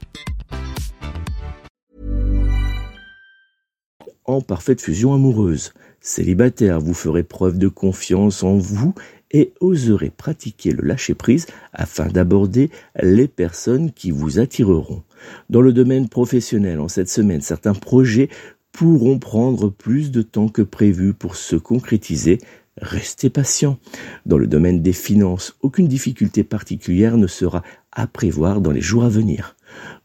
parfaite 4.39 4.81
fusion 4.81 5.13
amoureuse. 5.13 5.73
Célibataire, 5.99 6.79
vous 6.79 6.93
ferez 6.93 7.23
preuve 7.23 7.57
de 7.57 7.67
confiance 7.67 8.43
en 8.43 8.55
vous 8.55 8.93
et 9.31 9.53
oserez 9.59 10.09
pratiquer 10.09 10.71
le 10.71 10.83
lâcher-prise 10.83 11.47
afin 11.73 12.07
d'aborder 12.07 12.69
les 13.01 13.27
personnes 13.27 13.91
qui 13.91 14.11
vous 14.11 14.39
attireront. 14.39 15.03
Dans 15.49 15.61
le 15.61 15.73
domaine 15.73 16.07
professionnel, 16.07 16.79
en 16.79 16.87
cette 16.87 17.09
semaine, 17.09 17.41
certains 17.41 17.73
projets 17.73 18.29
pourront 18.71 19.19
prendre 19.19 19.69
plus 19.69 20.11
de 20.11 20.21
temps 20.21 20.47
que 20.47 20.61
prévu 20.61 21.13
pour 21.13 21.35
se 21.35 21.57
concrétiser. 21.57 22.39
Restez 22.77 23.29
patient. 23.29 23.77
Dans 24.25 24.37
le 24.37 24.47
domaine 24.47 24.81
des 24.81 24.93
finances, 24.93 25.55
aucune 25.61 25.87
difficulté 25.87 26.43
particulière 26.43 27.17
ne 27.17 27.27
sera 27.27 27.63
à 27.91 28.07
prévoir 28.07 28.61
dans 28.61 28.71
les 28.71 28.81
jours 28.81 29.03
à 29.03 29.09
venir. 29.09 29.55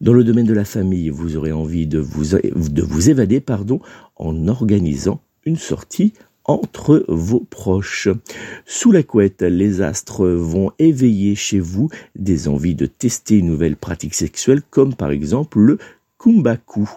Dans 0.01 0.13
le 0.13 0.25
domaine 0.25 0.47
de 0.47 0.55
la 0.55 0.65
famille, 0.65 1.11
vous 1.11 1.37
aurez 1.37 1.53
envie 1.53 1.87
de 1.87 1.99
vous, 1.99 2.37
de 2.37 2.83
vous 2.83 3.11
évader 3.11 3.41
pardon, 3.41 3.81
en 4.17 4.49
organisant 4.49 5.21
une 5.45 5.57
sortie 5.57 6.13
entre 6.45 7.05
vos 7.09 7.41
proches. 7.41 8.09
Sous 8.65 8.93
la 8.93 9.03
couette, 9.03 9.43
les 9.43 9.81
astres 9.81 10.27
vont 10.27 10.73
éveiller 10.79 11.35
chez 11.35 11.59
vous 11.59 11.89
des 12.15 12.49
envies 12.49 12.75
de 12.75 12.87
tester 12.87 13.39
une 13.39 13.49
nouvelle 13.49 13.77
pratique 13.77 14.15
sexuelle 14.15 14.63
comme 14.71 14.95
par 14.95 15.11
exemple 15.11 15.59
le 15.59 15.79
kumbaku. 16.19 16.89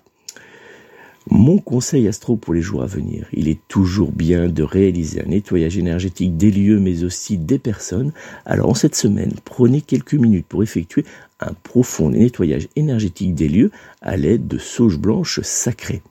Mon 1.32 1.60
conseil 1.60 2.08
astro 2.08 2.38
pour 2.38 2.56
les 2.56 2.62
jours 2.62 2.82
à 2.82 2.88
venir, 2.88 3.28
il 3.34 3.50
est 3.50 3.60
toujours 3.68 4.12
bien 4.12 4.50
de 4.50 4.64
réaliser 4.64 5.22
un 5.22 5.28
nettoyage 5.28 5.78
énergétique 5.78 6.38
des 6.38 6.50
lieux 6.50 6.80
mais 6.80 7.04
aussi 7.04 7.38
des 7.38 7.60
personnes. 7.60 8.14
Alors 8.46 8.70
en 8.70 8.74
cette 8.74 8.96
semaine, 8.96 9.34
prenez 9.46 9.82
quelques 9.82 10.16
minutes 10.16 10.48
pour 10.50 10.64
effectuer 10.64 11.06
un 11.40 11.54
profond 11.54 12.10
nettoyage 12.10 12.68
énergétique 12.76 13.36
des 13.36 13.48
lieux 13.48 13.72
à 14.02 14.18
l'aide 14.18 14.48
de 14.48 14.58
sauge 14.58 14.98
blanche 14.98 15.40
sacrée. 15.44 16.02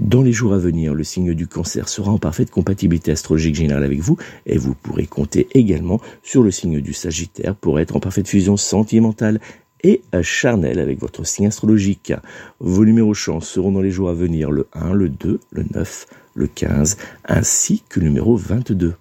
Dans 0.00 0.22
les 0.22 0.32
jours 0.32 0.52
à 0.52 0.58
venir, 0.58 0.94
le 0.94 1.04
signe 1.04 1.34
du 1.34 1.46
cancer 1.46 1.88
sera 1.88 2.10
en 2.10 2.18
parfaite 2.18 2.50
compatibilité 2.50 3.12
astrologique 3.12 3.54
générale 3.54 3.84
avec 3.84 4.00
vous 4.00 4.16
et 4.46 4.58
vous 4.58 4.74
pourrez 4.74 5.06
compter 5.06 5.46
également 5.54 6.00
sur 6.24 6.42
le 6.42 6.50
signe 6.50 6.80
du 6.80 6.92
Sagittaire 6.92 7.54
pour 7.54 7.78
être 7.78 7.94
en 7.94 8.00
parfaite 8.00 8.28
fusion 8.28 8.56
sentimentale 8.56 9.40
et 9.84 10.02
charnelle 10.22 10.80
avec 10.80 10.98
votre 10.98 11.24
signe 11.24 11.46
astrologique. 11.46 12.12
Vos 12.58 12.84
numéros 12.84 13.14
chance 13.14 13.46
seront 13.46 13.70
dans 13.70 13.82
les 13.82 13.90
jours 13.90 14.08
à 14.08 14.14
venir 14.14 14.50
le 14.50 14.66
1, 14.72 14.94
le 14.94 15.08
2, 15.08 15.38
le 15.52 15.64
9, 15.74 16.06
le 16.34 16.46
15 16.48 16.96
ainsi 17.26 17.84
que 17.88 18.00
le 18.00 18.06
numéro 18.06 18.36
22. 18.36 18.94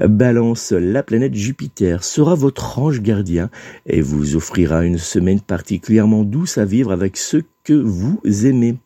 Balance, 0.00 0.72
la 0.72 1.02
planète 1.02 1.34
Jupiter 1.34 2.02
sera 2.02 2.34
votre 2.34 2.78
ange 2.78 3.00
gardien 3.00 3.50
et 3.86 4.00
vous 4.00 4.36
offrira 4.36 4.84
une 4.84 4.98
semaine 4.98 5.40
particulièrement 5.40 6.24
douce 6.24 6.58
à 6.58 6.64
vivre 6.64 6.90
avec 6.90 7.16
ceux 7.16 7.44
que 7.62 7.74
vous 7.74 8.20
aimez. 8.24 8.76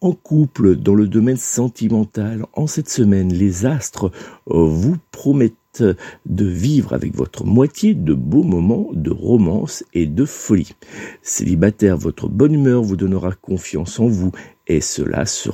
En 0.00 0.12
couple, 0.12 0.76
dans 0.76 0.94
le 0.94 1.08
domaine 1.08 1.36
sentimental, 1.36 2.44
en 2.52 2.66
cette 2.66 2.88
semaine, 2.88 3.32
les 3.32 3.66
astres 3.66 4.12
vous 4.46 4.96
promettent 5.10 5.54
de 5.82 6.44
vivre 6.44 6.92
avec 6.92 7.14
votre 7.14 7.44
moitié 7.44 7.94
de 7.94 8.14
beaux 8.14 8.42
moments 8.42 8.88
de 8.92 9.10
romance 9.10 9.84
et 9.94 10.06
de 10.06 10.24
folie. 10.24 10.74
Célibataire, 11.22 11.96
votre 11.96 12.28
bonne 12.28 12.54
humeur 12.54 12.82
vous 12.82 12.96
donnera 12.96 13.32
confiance 13.32 14.00
en 14.00 14.06
vous 14.06 14.32
et 14.66 14.80
cela 14.80 15.26
se, 15.26 15.50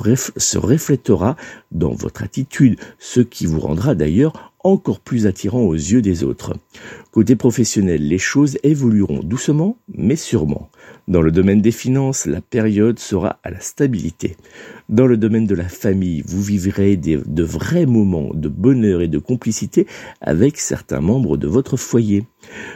reflétera 0.56 1.36
dans 1.70 1.92
votre 1.92 2.22
attitude, 2.22 2.78
ce 2.98 3.20
qui 3.20 3.46
vous 3.46 3.60
rendra 3.60 3.94
d'ailleurs 3.94 4.52
encore 4.64 5.00
plus 5.00 5.26
attirant 5.26 5.62
aux 5.62 5.74
yeux 5.74 6.02
des 6.02 6.24
autres. 6.24 6.54
Côté 7.10 7.36
professionnel, 7.36 8.06
les 8.06 8.18
choses 8.18 8.58
évolueront 8.62 9.20
doucement 9.22 9.76
mais 9.88 10.16
sûrement. 10.16 10.70
Dans 11.08 11.20
le 11.20 11.32
domaine 11.32 11.60
des 11.60 11.72
finances, 11.72 12.26
la 12.26 12.40
période 12.40 13.00
sera 13.00 13.40
à 13.42 13.50
la 13.50 13.58
stabilité. 13.58 14.36
Dans 14.88 15.06
le 15.06 15.16
domaine 15.16 15.46
de 15.46 15.54
la 15.54 15.68
famille, 15.68 16.22
vous 16.24 16.40
vivrez 16.40 16.96
de 16.96 17.42
vrais 17.42 17.86
moments 17.86 18.30
de 18.32 18.48
bonheur 18.48 19.02
et 19.02 19.08
de 19.08 19.18
complicité 19.18 19.88
avec 20.20 20.58
certains 20.58 21.00
membres 21.00 21.36
de 21.36 21.48
votre 21.48 21.76
foyer. 21.76 22.24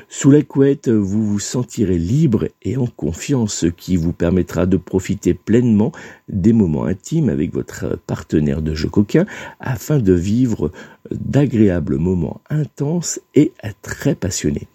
Sous 0.08 0.32
la 0.32 0.42
couette, 0.42 0.88
vous 0.88 1.24
vous 1.24 1.38
sentirez 1.38 1.98
libre 1.98 2.48
et 2.62 2.76
en 2.76 2.86
confiance, 2.86 3.54
ce 3.54 3.66
qui 3.66 3.96
vous 3.96 4.12
permettra 4.12 4.66
de 4.66 4.76
profiter 4.76 5.32
pleinement 5.32 5.92
des 6.28 6.52
moments 6.52 6.84
intimes 6.84 7.28
avec 7.28 7.54
votre 7.54 7.96
partenaire 8.08 8.60
de 8.60 8.74
jeu 8.74 8.88
coquin 8.88 9.24
afin 9.60 10.00
de 10.00 10.12
vivre 10.12 10.72
d'agréables 11.12 11.98
moments 11.98 12.40
intenses 12.50 13.20
et 13.36 13.52
très 13.82 14.16
passionnés. 14.16 14.66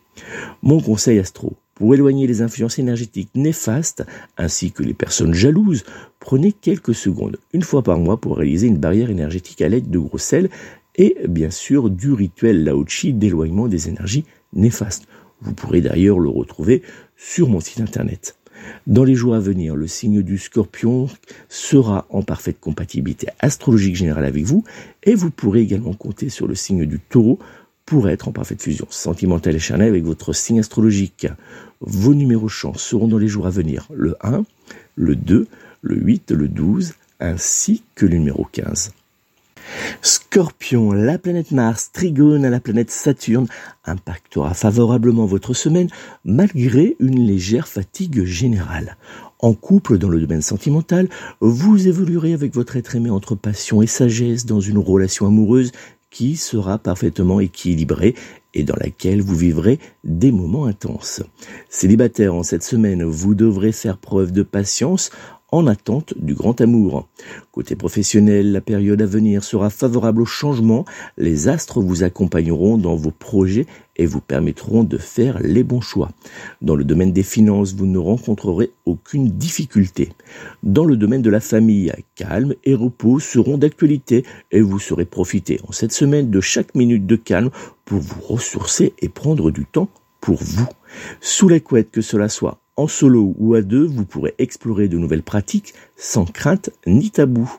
Mon 0.62 0.79
conseil 0.79 1.20
astro, 1.20 1.58
pour 1.82 1.96
éloigner 1.96 2.28
les 2.28 2.44
influences 2.44 2.78
énergétiques 2.78 3.32
néfastes 3.34 4.06
ainsi 4.38 4.72
que 4.72 4.84
les 4.84 4.94
personnes 4.94 5.34
jalouses, 5.34 5.84
prenez 6.20 6.52
quelques 6.52 6.94
secondes, 6.94 7.38
une 7.54 7.64
fois 7.64 7.82
par 7.82 7.98
mois, 7.98 8.22
pour 8.22 8.38
réaliser 8.38 8.68
une 8.68 8.78
barrière 8.78 9.10
énergétique 9.10 9.64
à 9.64 9.68
l'aide 9.68 9.90
de 9.90 9.98
gros 9.98 10.20
sel 10.20 10.52
et 10.96 11.18
bien 11.28 11.50
sûr 11.50 11.90
du 11.90 12.12
rituel 12.12 12.64
Lao-Chi 12.64 13.14
d'éloignement 13.14 13.68
des 13.68 13.90
énergies 13.90 14.26
néfastes. 14.54 15.08
Vous 15.42 15.56
pourrez 15.56 15.82
d'ailleurs 15.82 16.20
le 16.20 16.30
retrouver 16.30 16.84
sur 17.18 17.50
mon 17.50 17.60
site 17.60 17.82
internet. 17.82 18.36
Dans 18.86 19.04
les 19.04 19.15
jours 19.15 19.34
à 19.34 19.39
venir, 19.39 19.76
le 19.76 19.88
signe 19.88 20.22
du 20.22 20.38
scorpion 20.38 21.08
sera 21.50 22.06
en 22.12 22.22
parfaite 22.22 22.60
compatibilité 22.60 23.26
astrologique 23.39 23.96
générale 23.96 24.26
avec 24.26 24.44
vous 24.44 24.63
et 25.02 25.15
vous 25.15 25.32
pourrez 25.32 25.62
également 25.62 25.94
compter 25.94 26.30
sur 26.30 26.48
le 26.48 26.54
signe 26.54 26.86
du 26.86 27.00
taureau 27.00 27.39
pour 27.91 28.08
être 28.08 28.30
en 28.30 28.32
parfaite 28.32 28.63
fusion 28.63 28.88
sentimentale 28.89 29.58
et 29.58 29.60
charnelle 29.60 29.89
avec 29.89 30.06
votre 30.06 30.32
signe 30.32 30.62
astrologique. 30.62 31.27
Vos 31.82 32.13
numéros 32.13 32.47
chance 32.47 32.82
seront 32.82 33.10
dans 33.10 33.17
les 33.17 33.27
jours 33.27 33.47
à 33.47 33.49
venir 33.49 33.86
le 33.93 34.15
1, 34.21 34.45
le 34.95 35.17
2, 35.17 35.45
le 35.82 35.95
8, 35.97 36.32
le 36.32 36.47
12 36.47 36.93
ainsi 37.19 37.84
que 37.95 38.06
le 38.06 38.15
numéro 38.15 38.47
15. 38.49 38.93
Scorpion, 40.01 40.93
la 40.93 41.17
planète 41.17 41.51
Mars, 41.51 41.91
trigone 41.91 42.45
à 42.45 42.49
la 42.49 42.62
planète 42.62 42.91
Saturne, 42.91 43.47
impactera 43.84 44.54
favorablement 44.54 45.25
votre 45.25 45.54
semaine 45.54 45.89
malgré 46.23 46.95
une 47.01 47.19
légère 47.27 47.67
fatigue 47.67 48.23
générale. 48.23 48.95
En 49.39 49.54
couple, 49.54 49.97
dans 49.97 50.08
le 50.08 50.21
domaine 50.21 50.41
sentimental, 50.41 51.10
vous 51.41 51.89
évoluerez 51.89 52.32
avec 52.32 52.54
votre 52.54 52.77
être 52.77 52.95
aimé 52.95 53.10
entre 53.10 53.36
passion 53.36 53.82
et 53.82 53.88
sagesse 53.88 54.45
dans 54.45 54.62
une 54.62 54.77
relation 54.77 55.25
amoureuse 55.25 55.73
qui 56.12 56.36
sera 56.36 56.78
parfaitement 56.78 57.39
équilibrée 57.39 58.13
et 58.54 58.63
dans 58.63 58.76
laquelle 58.76 59.21
vous 59.21 59.36
vivrez 59.36 59.80
des 60.04 60.32
moments 60.32 60.65
intenses. 60.65 61.24
Célibataire 61.69 62.36
en 62.36 62.43
cette 62.43 62.63
semaine, 62.63 63.04
vous 63.04 63.34
devrez 63.34 63.71
faire 63.71 63.97
preuve 63.97 64.32
de 64.32 64.43
patience 64.43 65.10
en 65.52 65.68
attente 65.68 66.14
du 66.18 66.34
grand 66.34 66.60
amour. 66.62 67.08
Côté 67.52 67.76
professionnel, 67.76 68.52
la 68.52 68.62
période 68.62 69.02
à 69.02 69.06
venir 69.06 69.44
sera 69.44 69.70
favorable 69.70 70.22
au 70.22 70.26
changement. 70.26 70.86
Les 71.18 71.48
astres 71.50 71.82
vous 71.82 72.04
accompagneront 72.04 72.78
dans 72.78 72.96
vos 72.96 73.12
projets 73.12 73.68
et 73.98 74.06
vous 74.06 74.22
permettront 74.22 74.84
de 74.84 74.98
faire 74.98 75.40
les 75.42 75.64
bons 75.64 75.82
choix. 75.82 76.10
Dans 76.62 76.76
le 76.76 76.86
domaine 76.86 77.12
des 77.12 77.24
finances, 77.24 77.74
vous 77.74 77.86
ne 77.86 77.98
rencontrerez 77.98 78.72
aucune 78.86 79.28
difficulté. 79.28 80.10
Dans 80.64 80.86
le 80.86 80.96
domaine 80.96 81.22
de 81.22 81.30
la 81.30 81.42
famille, 81.42 81.92
calme 82.16 82.56
et 82.64 82.74
repos 82.74 83.20
seront 83.20 83.58
d'actualité 83.58 84.24
et 84.52 84.62
vous 84.62 84.80
saurez 84.80 85.06
profiter 85.06 85.60
en 85.68 85.72
cette 85.72 85.92
semaine 85.92 86.30
de 86.30 86.42
chaque 86.42 86.76
minute 86.76 87.06
de 87.06 87.16
calme 87.18 87.52
pour 87.84 88.00
vous 88.00 88.22
ressourcer 88.22 88.94
et 89.00 89.10
prendre 89.10 89.52
du 89.52 89.66
temps 89.66 89.90
pour 90.22 90.38
vous. 90.42 90.68
Sous 91.20 91.50
la 91.50 91.60
couette 91.60 91.92
que 91.92 92.02
cela 92.02 92.30
soit 92.30 92.61
en 92.77 92.88
solo 92.88 93.36
ou 93.38 93.53
à 93.53 93.62
deux, 93.62 93.86
vous 93.86 94.05
pourrez 94.05 94.34
explorer 94.38 94.88
de 94.88 94.97
nouvelles 94.97 95.23
pratiques 95.23 95.73
sans 95.97 96.25
crainte 96.25 96.69
ni 96.88 97.12
tabou. 97.12 97.51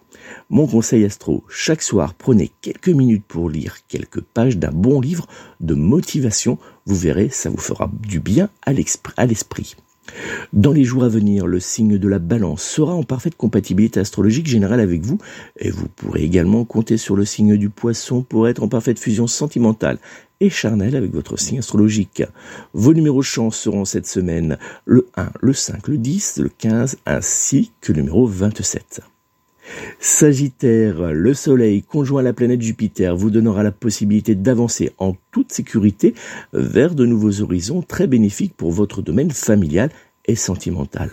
Mon 0.51 0.67
conseil 0.67 1.05
astro, 1.05 1.45
chaque 1.49 1.83
soir, 1.83 2.15
prenez 2.15 2.51
quelques 2.61 2.89
minutes 2.89 3.25
pour 3.27 3.51
lire 3.51 3.87
quelques 3.89 4.21
pages 4.21 4.59
d'un 4.59 4.73
bon 4.73 5.01
livre 5.01 5.27
de 5.61 5.75
motivation. 5.75 6.59
Vous 6.87 6.97
verrez, 6.97 7.29
ça 7.29 7.51
vous 7.51 7.59
fera 7.59 7.91
du 8.07 8.21
bien 8.21 8.49
à 8.63 8.73
l'esprit. 8.73 9.77
Dans 10.53 10.73
les 10.73 10.85
jours 10.85 11.05
à 11.05 11.09
venir, 11.09 11.47
le 11.47 11.61
signe 11.61 11.99
de 11.99 12.09
la 12.09 12.19
balance 12.19 12.63
sera 12.63 12.95
en 12.95 13.03
parfaite 13.03 13.37
compatibilité 13.37 14.01
astrologique 14.01 14.47
générale 14.47 14.81
avec 14.81 15.03
vous 15.03 15.19
et 15.59 15.71
vous 15.71 15.89
pourrez 15.89 16.23
également 16.23 16.65
compter 16.65 16.97
sur 16.97 17.17
le 17.17 17.25
signe 17.25 17.57
du 17.57 17.71
poisson 17.71 18.23
pour 18.23 18.49
être 18.49 18.63
en 18.63 18.69
parfaite 18.69 18.99
fusion 18.99 19.27
sentimentale 19.27 19.99
et 20.41 20.51
charnelle 20.51 20.97
avec 20.97 21.13
votre 21.13 21.39
signe 21.39 21.61
astrologique. 21.61 22.23
Vos 22.75 22.95
numéros 22.95 23.23
chance 23.23 23.57
seront 23.57 23.85
cette 23.85 24.07
semaine 24.07 24.59
le 24.85 25.07
1, 25.17 25.31
le 25.41 25.53
5, 25.53 25.89
le 25.89 25.99
10, 25.99 26.39
le 26.39 26.49
15 26.49 26.99
ainsi 27.07 27.73
que 27.81 27.93
le 27.93 28.01
numéro 28.01 28.27
27. 28.27 29.01
Sagittaire, 30.01 31.13
le 31.13 31.35
Soleil 31.35 31.83
conjoint 31.83 32.21
à 32.21 32.25
la 32.25 32.33
planète 32.33 32.63
Jupiter 32.63 33.17
vous 33.17 33.31
donnera 33.31 33.63
la 33.63 33.73
possibilité 33.73 34.35
d'avancer 34.35 34.93
en 34.99 35.15
toute 35.31 35.53
sécurité 35.53 36.15
vers 36.53 36.95
de 36.95 37.07
nouveaux 37.07 37.41
horizons 37.41 37.83
très 37.83 38.07
bénéfiques 38.07 38.57
pour 38.57 38.73
votre 38.73 39.03
domaine 39.03 39.31
familial 39.31 39.91
et 40.27 40.37
sentimental. 40.37 41.11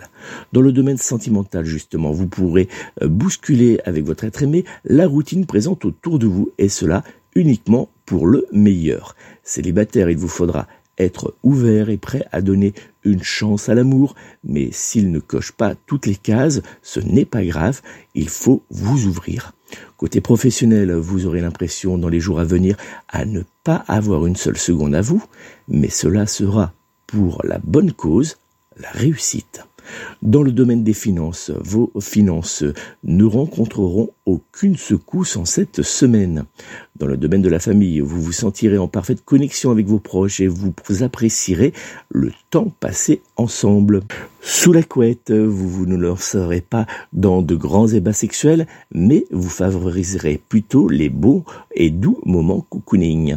Dans 0.52 0.60
le 0.60 0.72
domaine 0.72 0.96
sentimental, 0.96 1.64
justement, 1.64 2.12
vous 2.12 2.26
pourrez 2.26 2.68
euh, 3.02 3.08
bousculer 3.08 3.80
avec 3.84 4.04
votre 4.04 4.24
être 4.24 4.42
aimé 4.42 4.64
la 4.84 5.06
routine 5.06 5.46
présente 5.46 5.84
autour 5.84 6.18
de 6.18 6.26
vous, 6.26 6.50
et 6.58 6.68
cela 6.68 7.02
uniquement 7.34 7.88
pour 8.06 8.26
le 8.26 8.46
meilleur. 8.52 9.14
Célibataire, 9.42 10.10
il 10.10 10.16
vous 10.16 10.28
faudra 10.28 10.66
être 11.00 11.34
ouvert 11.42 11.88
et 11.88 11.96
prêt 11.96 12.26
à 12.32 12.40
donner 12.40 12.74
une 13.04 13.22
chance 13.22 13.68
à 13.68 13.74
l'amour, 13.74 14.14
mais 14.44 14.68
s'il 14.72 15.10
ne 15.10 15.18
coche 15.18 15.52
pas 15.52 15.74
toutes 15.86 16.06
les 16.06 16.16
cases, 16.16 16.60
ce 16.82 17.00
n'est 17.00 17.24
pas 17.24 17.44
grave, 17.44 17.80
il 18.14 18.28
faut 18.28 18.62
vous 18.70 19.06
ouvrir. 19.06 19.52
Côté 19.96 20.20
professionnel, 20.20 20.92
vous 20.92 21.26
aurez 21.26 21.40
l'impression 21.40 21.98
dans 21.98 22.08
les 22.08 22.20
jours 22.20 22.40
à 22.40 22.44
venir 22.44 22.76
à 23.08 23.24
ne 23.24 23.42
pas 23.64 23.84
avoir 23.88 24.26
une 24.26 24.36
seule 24.36 24.58
seconde 24.58 24.94
à 24.94 25.00
vous, 25.00 25.22
mais 25.68 25.88
cela 25.88 26.26
sera 26.26 26.72
pour 27.06 27.42
la 27.44 27.58
bonne 27.58 27.92
cause, 27.92 28.36
la 28.76 28.90
réussite. 28.90 29.64
Dans 30.22 30.42
le 30.42 30.52
domaine 30.52 30.84
des 30.84 30.94
finances, 30.94 31.50
vos 31.50 31.90
finances 32.00 32.64
ne 33.04 33.24
rencontreront 33.24 34.10
aucune 34.26 34.76
secousse 34.76 35.36
en 35.36 35.44
cette 35.44 35.82
semaine. 35.82 36.44
Dans 37.00 37.06
le 37.06 37.16
domaine 37.16 37.40
de 37.40 37.48
la 37.48 37.60
famille, 37.60 38.00
vous 38.00 38.20
vous 38.20 38.30
sentirez 38.30 38.76
en 38.76 38.86
parfaite 38.86 39.24
connexion 39.24 39.70
avec 39.70 39.86
vos 39.86 39.98
proches 39.98 40.40
et 40.40 40.48
vous 40.48 40.74
apprécierez 41.00 41.72
le 42.10 42.30
temps 42.50 42.70
passé 42.78 43.22
ensemble. 43.36 44.02
Sous 44.42 44.74
la 44.74 44.82
couette, 44.82 45.32
vous, 45.32 45.68
vous 45.68 45.86
ne 45.86 45.96
lancerez 45.96 46.60
pas 46.60 46.86
dans 47.14 47.40
de 47.40 47.56
grands 47.56 47.88
ébats 47.88 48.12
sexuels, 48.12 48.66
mais 48.92 49.24
vous 49.30 49.48
favoriserez 49.48 50.42
plutôt 50.46 50.88
les 50.90 51.08
beaux 51.08 51.44
et 51.74 51.88
doux 51.90 52.18
moments 52.26 52.66
cocooning. 52.68 53.36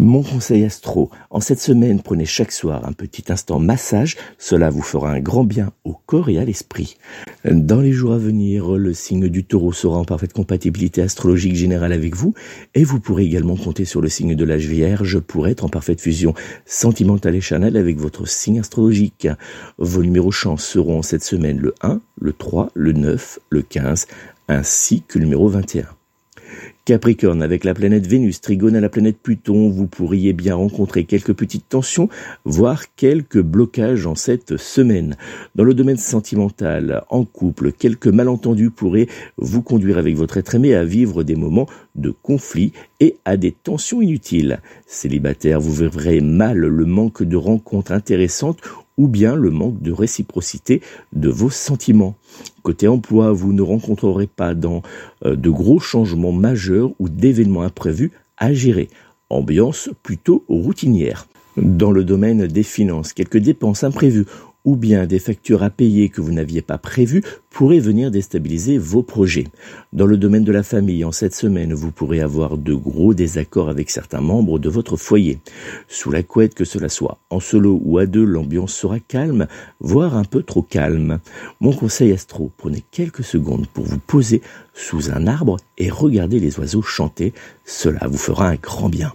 Mon 0.00 0.22
conseil 0.22 0.64
astro, 0.64 1.10
en 1.30 1.40
cette 1.40 1.58
semaine, 1.58 2.00
prenez 2.00 2.24
chaque 2.24 2.52
soir 2.52 2.86
un 2.86 2.92
petit 2.92 3.24
instant 3.32 3.58
massage, 3.58 4.16
cela 4.38 4.70
vous 4.70 4.82
fera 4.82 5.10
un 5.10 5.18
grand 5.18 5.42
bien 5.42 5.72
au 5.84 5.94
corps 6.06 6.28
et 6.28 6.38
à 6.38 6.44
l'esprit. 6.44 6.96
Dans 7.44 7.80
les 7.80 7.90
jours 7.90 8.12
à 8.12 8.18
venir, 8.18 8.76
le 8.76 8.94
signe 8.94 9.28
du 9.28 9.44
taureau 9.44 9.72
sera 9.72 9.98
en 9.98 10.04
parfaite 10.04 10.32
compatibilité 10.32 11.02
astrologique 11.02 11.56
générale 11.56 11.92
avec 11.92 12.14
vous, 12.14 12.32
et 12.74 12.84
vous 12.84 12.97
pourrez 13.00 13.24
également 13.24 13.56
compter 13.56 13.84
sur 13.84 14.00
le 14.00 14.08
signe 14.08 14.34
de 14.34 14.44
l'âge 14.44 14.66
vierge 14.66 15.20
pour 15.20 15.48
être 15.48 15.64
en 15.64 15.68
parfaite 15.68 16.00
fusion 16.00 16.34
sentimentale 16.66 17.34
et 17.34 17.40
charnelle 17.40 17.76
avec 17.76 17.98
votre 17.98 18.26
signe 18.26 18.60
astrologique. 18.60 19.28
Vos 19.78 20.02
numéros 20.02 20.30
chance 20.30 20.64
seront 20.64 21.02
cette 21.02 21.24
semaine 21.24 21.58
le 21.58 21.74
1, 21.82 22.00
le 22.20 22.32
3, 22.32 22.70
le 22.74 22.92
9, 22.92 23.38
le 23.50 23.62
15, 23.62 24.06
ainsi 24.48 25.02
que 25.06 25.18
le 25.18 25.24
numéro 25.24 25.48
21. 25.48 25.86
Capricorne, 26.88 27.42
avec 27.42 27.64
la 27.64 27.74
planète 27.74 28.06
Vénus, 28.06 28.40
Trigone 28.40 28.74
à 28.74 28.80
la 28.80 28.88
planète 28.88 29.18
Pluton, 29.22 29.68
vous 29.68 29.86
pourriez 29.86 30.32
bien 30.32 30.54
rencontrer 30.54 31.04
quelques 31.04 31.34
petites 31.34 31.68
tensions, 31.68 32.08
voire 32.46 32.94
quelques 32.96 33.42
blocages 33.42 34.06
en 34.06 34.14
cette 34.14 34.56
semaine. 34.56 35.14
Dans 35.54 35.64
le 35.64 35.74
domaine 35.74 35.98
sentimental, 35.98 37.02
en 37.10 37.26
couple, 37.26 37.72
quelques 37.72 38.06
malentendus 38.06 38.70
pourraient 38.70 39.08
vous 39.36 39.60
conduire 39.60 39.98
avec 39.98 40.16
votre 40.16 40.38
être 40.38 40.54
aimé 40.54 40.74
à 40.74 40.84
vivre 40.84 41.24
des 41.24 41.36
moments 41.36 41.68
de 41.98 42.10
conflit 42.10 42.72
et 43.00 43.16
à 43.24 43.36
des 43.36 43.52
tensions 43.52 44.00
inutiles. 44.00 44.60
Célibataire, 44.86 45.60
vous 45.60 45.72
verrez 45.72 46.20
mal 46.20 46.58
le 46.58 46.84
manque 46.84 47.22
de 47.22 47.36
rencontres 47.36 47.92
intéressantes 47.92 48.60
ou 48.96 49.06
bien 49.08 49.34
le 49.34 49.50
manque 49.50 49.80
de 49.80 49.92
réciprocité 49.92 50.82
de 51.12 51.28
vos 51.28 51.50
sentiments. 51.50 52.16
Côté 52.62 52.88
emploi, 52.88 53.32
vous 53.32 53.52
ne 53.52 53.62
rencontrerez 53.62 54.26
pas 54.26 54.54
dans 54.54 54.82
euh, 55.24 55.36
de 55.36 55.50
gros 55.50 55.78
changements 55.78 56.32
majeurs 56.32 56.90
ou 56.98 57.08
d'événements 57.08 57.62
imprévus 57.62 58.12
à 58.36 58.52
gérer. 58.52 58.88
Ambiance 59.30 59.90
plutôt 60.02 60.44
routinière. 60.48 61.28
Dans 61.56 61.90
le 61.90 62.04
domaine 62.04 62.46
des 62.46 62.62
finances, 62.62 63.12
quelques 63.12 63.38
dépenses 63.38 63.82
imprévues 63.82 64.26
ou 64.68 64.76
bien 64.76 65.06
des 65.06 65.18
factures 65.18 65.62
à 65.62 65.70
payer 65.70 66.10
que 66.10 66.20
vous 66.20 66.30
n'aviez 66.30 66.60
pas 66.60 66.76
prévues 66.76 67.22
pourraient 67.48 67.78
venir 67.78 68.10
déstabiliser 68.10 68.76
vos 68.76 69.02
projets. 69.02 69.46
Dans 69.94 70.04
le 70.04 70.18
domaine 70.18 70.44
de 70.44 70.52
la 70.52 70.62
famille, 70.62 71.06
en 71.06 71.10
cette 71.10 71.34
semaine, 71.34 71.72
vous 71.72 71.90
pourrez 71.90 72.20
avoir 72.20 72.58
de 72.58 72.74
gros 72.74 73.14
désaccords 73.14 73.70
avec 73.70 73.88
certains 73.88 74.20
membres 74.20 74.58
de 74.58 74.68
votre 74.68 74.98
foyer. 74.98 75.38
Sous 75.88 76.10
la 76.10 76.22
couette 76.22 76.54
que 76.54 76.66
cela 76.66 76.90
soit, 76.90 77.16
en 77.30 77.40
solo 77.40 77.80
ou 77.82 77.96
à 77.96 78.04
deux, 78.04 78.26
l'ambiance 78.26 78.74
sera 78.74 79.00
calme, 79.00 79.46
voire 79.80 80.14
un 80.14 80.24
peu 80.24 80.42
trop 80.42 80.60
calme. 80.60 81.18
Mon 81.60 81.72
conseil 81.72 82.12
astro, 82.12 82.52
prenez 82.58 82.84
quelques 82.90 83.24
secondes 83.24 83.66
pour 83.68 83.86
vous 83.86 83.98
poser 83.98 84.42
sous 84.78 85.10
un 85.10 85.26
arbre 85.26 85.56
et 85.76 85.90
regardez 85.90 86.38
les 86.38 86.56
oiseaux 86.58 86.82
chanter, 86.82 87.34
cela 87.64 88.06
vous 88.06 88.16
fera 88.16 88.48
un 88.48 88.54
grand 88.54 88.88
bien. 88.88 89.12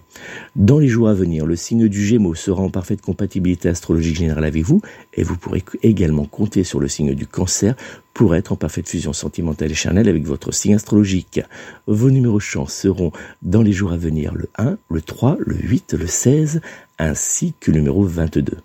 Dans 0.58 0.78
les 0.78 0.90
jours 0.90 1.08
à 1.08 1.14
venir, 1.14 1.46
le 1.46 1.56
signe 1.56 1.88
du 1.88 2.06
Gémeaux 2.06 2.36
sera 2.36 2.62
en 2.62 2.70
parfaite 2.70 3.02
compatibilité 3.02 3.70
astrologique 3.70 4.18
générale 4.18 4.44
avec 4.44 4.64
vous 4.64 4.82
et 5.14 5.24
vous 5.24 5.38
pourrez 5.38 5.64
également 5.82 6.26
compter 6.26 6.66
sur 6.66 6.82
le 6.82 6.90
signe 6.90 7.16
du 7.16 7.26
Cancer 7.26 7.76
pour 8.14 8.36
être 8.36 8.52
en 8.52 8.58
parfaite 8.58 8.90
fusion 8.90 9.14
sentimentale 9.14 9.72
et 9.72 9.76
charnelle 9.76 10.10
avec 10.10 10.26
votre 10.26 10.52
signe 10.52 10.76
astrologique. 10.76 11.40
Vos 11.88 12.12
numéros 12.12 12.42
chance 12.42 12.74
seront 12.74 13.14
dans 13.42 13.62
les 13.62 13.72
jours 13.72 13.94
à 13.94 13.98
venir 13.98 14.36
le 14.36 14.50
1, 14.58 14.78
le 14.90 15.02
3, 15.02 15.38
le 15.40 15.56
8, 15.56 15.94
le 15.94 16.08
16 16.08 16.62
ainsi 17.00 17.54
que 17.62 17.72
le 17.72 17.78
numéro 17.78 18.04
22. 18.04 18.58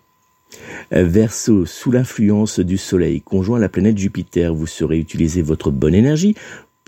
Verseau, 0.90 1.66
sous 1.66 1.90
l'influence 1.90 2.60
du 2.60 2.78
Soleil 2.78 3.20
conjoint 3.20 3.58
à 3.58 3.60
la 3.60 3.68
planète 3.68 3.98
Jupiter, 3.98 4.54
vous 4.54 4.66
saurez 4.66 4.98
utiliser 4.98 5.42
votre 5.42 5.70
bonne 5.70 5.94
énergie 5.94 6.34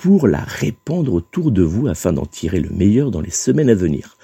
pour 0.00 0.28
la 0.28 0.40
répandre 0.40 1.12
autour 1.12 1.50
de 1.50 1.62
vous 1.62 1.86
afin 1.86 2.14
d'en 2.14 2.24
tirer 2.24 2.58
le 2.58 2.70
meilleur 2.70 3.10
dans 3.10 3.20
les 3.20 3.30
semaines 3.30 3.68
à 3.68 3.74
venir. 3.74 4.16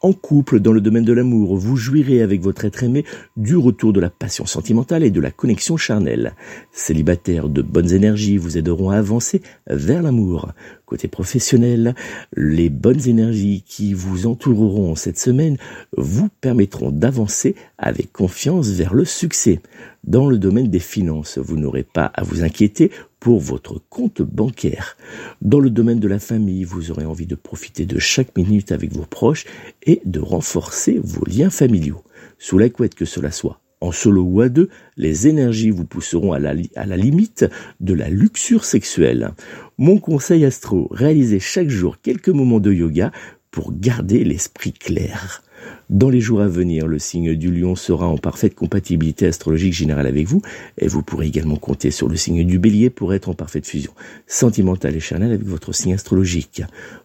En 0.00 0.12
couple, 0.12 0.58
dans 0.58 0.72
le 0.72 0.80
domaine 0.80 1.04
de 1.04 1.12
l'amour, 1.12 1.56
vous 1.56 1.76
jouirez 1.76 2.20
avec 2.20 2.40
votre 2.40 2.64
être 2.64 2.82
aimé 2.82 3.04
du 3.36 3.56
retour 3.56 3.92
de 3.92 4.00
la 4.00 4.10
passion 4.10 4.44
sentimentale 4.44 5.04
et 5.04 5.10
de 5.10 5.20
la 5.20 5.30
connexion 5.30 5.76
charnelle. 5.76 6.34
Célibataires 6.72 7.48
de 7.48 7.62
bonnes 7.62 7.92
énergies 7.92 8.38
vous 8.38 8.58
aideront 8.58 8.90
à 8.90 8.96
avancer 8.96 9.40
vers 9.68 10.02
l'amour. 10.02 10.48
Côté 10.90 11.06
professionnel, 11.06 11.94
les 12.34 12.68
bonnes 12.68 13.06
énergies 13.06 13.62
qui 13.64 13.94
vous 13.94 14.26
entoureront 14.26 14.96
cette 14.96 15.20
semaine 15.20 15.56
vous 15.96 16.28
permettront 16.40 16.90
d'avancer 16.90 17.54
avec 17.78 18.12
confiance 18.12 18.70
vers 18.70 18.92
le 18.92 19.04
succès. 19.04 19.60
Dans 20.02 20.26
le 20.26 20.36
domaine 20.36 20.66
des 20.66 20.80
finances, 20.80 21.38
vous 21.38 21.56
n'aurez 21.56 21.84
pas 21.84 22.06
à 22.06 22.24
vous 22.24 22.42
inquiéter 22.42 22.90
pour 23.20 23.38
votre 23.38 23.80
compte 23.88 24.20
bancaire. 24.20 24.96
Dans 25.42 25.60
le 25.60 25.70
domaine 25.70 26.00
de 26.00 26.08
la 26.08 26.18
famille, 26.18 26.64
vous 26.64 26.90
aurez 26.90 27.04
envie 27.04 27.26
de 27.26 27.36
profiter 27.36 27.86
de 27.86 28.00
chaque 28.00 28.36
minute 28.36 28.72
avec 28.72 28.92
vos 28.92 29.06
proches 29.06 29.44
et 29.84 30.02
de 30.04 30.18
renforcer 30.18 30.98
vos 31.00 31.24
liens 31.24 31.50
familiaux. 31.50 32.02
Sous 32.40 32.58
la 32.58 32.68
couette 32.68 32.96
que 32.96 33.04
cela 33.04 33.30
soit, 33.30 33.60
en 33.80 33.92
solo 33.92 34.22
ou 34.22 34.40
à 34.40 34.48
deux, 34.48 34.68
les 34.96 35.28
énergies 35.28 35.70
vous 35.70 35.84
pousseront 35.84 36.32
à 36.32 36.38
la, 36.38 36.54
limite 36.96 37.46
de 37.80 37.94
la 37.94 38.08
luxure 38.08 38.64
sexuelle. 38.64 39.32
Mon 39.78 39.98
conseil 39.98 40.44
astro, 40.44 40.88
réalisez 40.90 41.40
chaque 41.40 41.70
jour 41.70 42.00
quelques 42.02 42.28
moments 42.28 42.60
de 42.60 42.72
yoga 42.72 43.10
pour 43.50 43.72
garder 43.72 44.22
l'esprit 44.24 44.72
clair. 44.72 45.42
Dans 45.90 46.08
les 46.08 46.20
jours 46.20 46.40
à 46.40 46.46
venir, 46.46 46.86
le 46.86 46.98
signe 46.98 47.34
du 47.34 47.50
lion 47.50 47.74
sera 47.74 48.06
en 48.06 48.16
parfaite 48.16 48.54
compatibilité 48.54 49.26
astrologique 49.26 49.72
générale 49.72 50.06
avec 50.06 50.26
vous 50.26 50.40
et 50.78 50.86
vous 50.86 51.02
pourrez 51.02 51.26
également 51.26 51.56
compter 51.56 51.90
sur 51.90 52.08
le 52.08 52.16
signe 52.16 52.46
du 52.46 52.58
bélier 52.58 52.90
pour 52.90 53.12
être 53.12 53.28
en 53.28 53.34
parfaite 53.34 53.66
fusion 53.66 53.92
sentimentale 54.26 54.94
et 54.94 55.00
charnelle 55.00 55.32
avec 55.32 55.46
votre 55.46 55.72
signe 55.72 55.94
astrologique. 55.94 56.62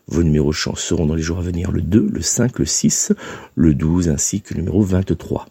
Vos 0.08 0.24
numéros 0.24 0.52
chance 0.52 0.82
seront 0.82 1.08
dans 1.08 1.16
les 1.16 1.24
jours 1.24 1.40
à 1.40 1.42
venir 1.42 1.72
le 1.72 1.82
2, 1.82 2.10
le 2.14 2.22
5, 2.22 2.60
le 2.60 2.66
6, 2.66 3.14
le 3.56 3.74
12 3.74 4.10
ainsi 4.10 4.42
que 4.42 4.54
le 4.54 4.60
numéro 4.60 4.84
23. 4.84 5.48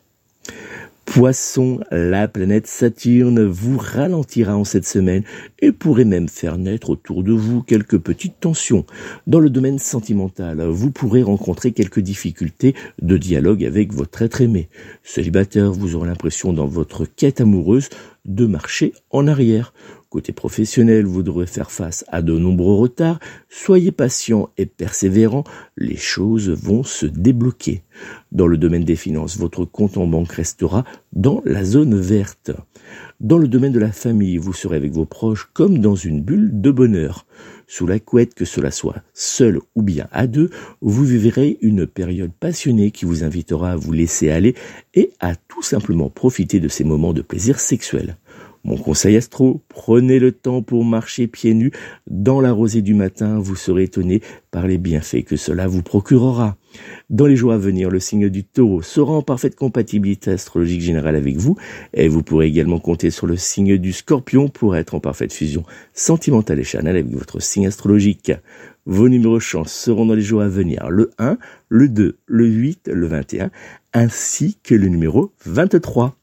Poisson, 1.04 1.80
la 1.90 2.28
planète 2.28 2.66
Saturne 2.66 3.44
vous 3.44 3.78
ralentira 3.78 4.56
en 4.56 4.64
cette 4.64 4.86
semaine 4.86 5.22
et 5.60 5.70
pourrait 5.70 6.04
même 6.04 6.28
faire 6.28 6.58
naître 6.58 6.90
autour 6.90 7.22
de 7.22 7.32
vous 7.32 7.62
quelques 7.62 7.98
petites 7.98 8.40
tensions. 8.40 8.84
Dans 9.26 9.38
le 9.38 9.50
domaine 9.50 9.78
sentimental, 9.78 10.62
vous 10.62 10.90
pourrez 10.90 11.22
rencontrer 11.22 11.72
quelques 11.72 12.00
difficultés 12.00 12.74
de 13.00 13.16
dialogue 13.16 13.64
avec 13.64 13.92
votre 13.92 14.22
être 14.22 14.40
aimé. 14.40 14.68
Célibataire, 15.02 15.72
vous 15.72 15.94
aurez 15.94 16.08
l'impression 16.08 16.52
dans 16.52 16.66
votre 16.66 17.04
quête 17.04 17.40
amoureuse 17.40 17.90
de 18.24 18.46
marcher 18.46 18.92
en 19.10 19.26
arrière. 19.26 19.72
Côté 20.14 20.32
professionnel, 20.32 21.06
vous 21.06 21.24
devrez 21.24 21.48
faire 21.48 21.72
face 21.72 22.04
à 22.06 22.22
de 22.22 22.38
nombreux 22.38 22.76
retards. 22.76 23.18
Soyez 23.48 23.90
patient 23.90 24.48
et 24.56 24.64
persévérant, 24.64 25.42
les 25.76 25.96
choses 25.96 26.50
vont 26.50 26.84
se 26.84 27.04
débloquer. 27.04 27.82
Dans 28.30 28.46
le 28.46 28.56
domaine 28.56 28.84
des 28.84 28.94
finances, 28.94 29.36
votre 29.36 29.64
compte 29.64 29.96
en 29.96 30.06
banque 30.06 30.30
restera 30.30 30.84
dans 31.14 31.42
la 31.44 31.64
zone 31.64 31.98
verte. 31.98 32.52
Dans 33.18 33.38
le 33.38 33.48
domaine 33.48 33.72
de 33.72 33.80
la 33.80 33.90
famille, 33.90 34.36
vous 34.36 34.52
serez 34.52 34.76
avec 34.76 34.92
vos 34.92 35.04
proches 35.04 35.50
comme 35.52 35.80
dans 35.80 35.96
une 35.96 36.22
bulle 36.22 36.60
de 36.60 36.70
bonheur. 36.70 37.26
Sous 37.66 37.88
la 37.88 37.98
couette, 37.98 38.34
que 38.34 38.44
cela 38.44 38.70
soit 38.70 39.02
seul 39.14 39.58
ou 39.74 39.82
bien 39.82 40.06
à 40.12 40.28
deux, 40.28 40.50
vous 40.80 41.04
vivrez 41.04 41.58
une 41.60 41.88
période 41.88 42.30
passionnée 42.38 42.92
qui 42.92 43.04
vous 43.04 43.24
invitera 43.24 43.72
à 43.72 43.76
vous 43.76 43.90
laisser 43.90 44.30
aller 44.30 44.54
et 44.94 45.10
à 45.18 45.34
tout 45.34 45.62
simplement 45.62 46.08
profiter 46.08 46.60
de 46.60 46.68
ces 46.68 46.84
moments 46.84 47.12
de 47.12 47.22
plaisir 47.22 47.58
sexuel. 47.58 48.16
Mon 48.66 48.78
conseil 48.78 49.16
astro, 49.18 49.62
prenez 49.68 50.18
le 50.18 50.32
temps 50.32 50.62
pour 50.62 50.86
marcher 50.86 51.26
pieds 51.26 51.52
nus 51.52 51.70
dans 52.06 52.40
la 52.40 52.50
rosée 52.50 52.80
du 52.80 52.94
matin, 52.94 53.38
vous 53.38 53.56
serez 53.56 53.82
étonné 53.82 54.22
par 54.50 54.66
les 54.66 54.78
bienfaits 54.78 55.24
que 55.24 55.36
cela 55.36 55.66
vous 55.66 55.82
procurera. 55.82 56.56
Dans 57.10 57.26
les 57.26 57.36
jours 57.36 57.52
à 57.52 57.58
venir, 57.58 57.90
le 57.90 58.00
signe 58.00 58.30
du 58.30 58.42
taureau 58.42 58.80
sera 58.80 59.12
en 59.12 59.20
parfaite 59.20 59.54
compatibilité 59.54 60.30
astrologique 60.30 60.80
générale 60.80 61.14
avec 61.14 61.36
vous, 61.36 61.56
et 61.92 62.08
vous 62.08 62.22
pourrez 62.22 62.46
également 62.46 62.78
compter 62.78 63.10
sur 63.10 63.26
le 63.26 63.36
signe 63.36 63.76
du 63.76 63.92
scorpion 63.92 64.48
pour 64.48 64.76
être 64.76 64.94
en 64.94 65.00
parfaite 65.00 65.34
fusion 65.34 65.64
sentimentale 65.92 66.58
et 66.58 66.64
charnelle 66.64 66.96
avec 66.96 67.12
votre 67.12 67.40
signe 67.40 67.66
astrologique. 67.66 68.32
Vos 68.86 69.10
numéros 69.10 69.40
chance 69.40 69.74
seront 69.74 70.06
dans 70.06 70.14
les 70.14 70.22
jours 70.22 70.40
à 70.40 70.48
venir 70.48 70.88
le 70.88 71.10
1, 71.18 71.36
le 71.68 71.88
2, 71.90 72.16
le 72.24 72.46
8, 72.46 72.90
le 72.92 73.06
21, 73.08 73.50
ainsi 73.92 74.56
que 74.62 74.74
le 74.74 74.88
numéro 74.88 75.32
23. 75.44 76.16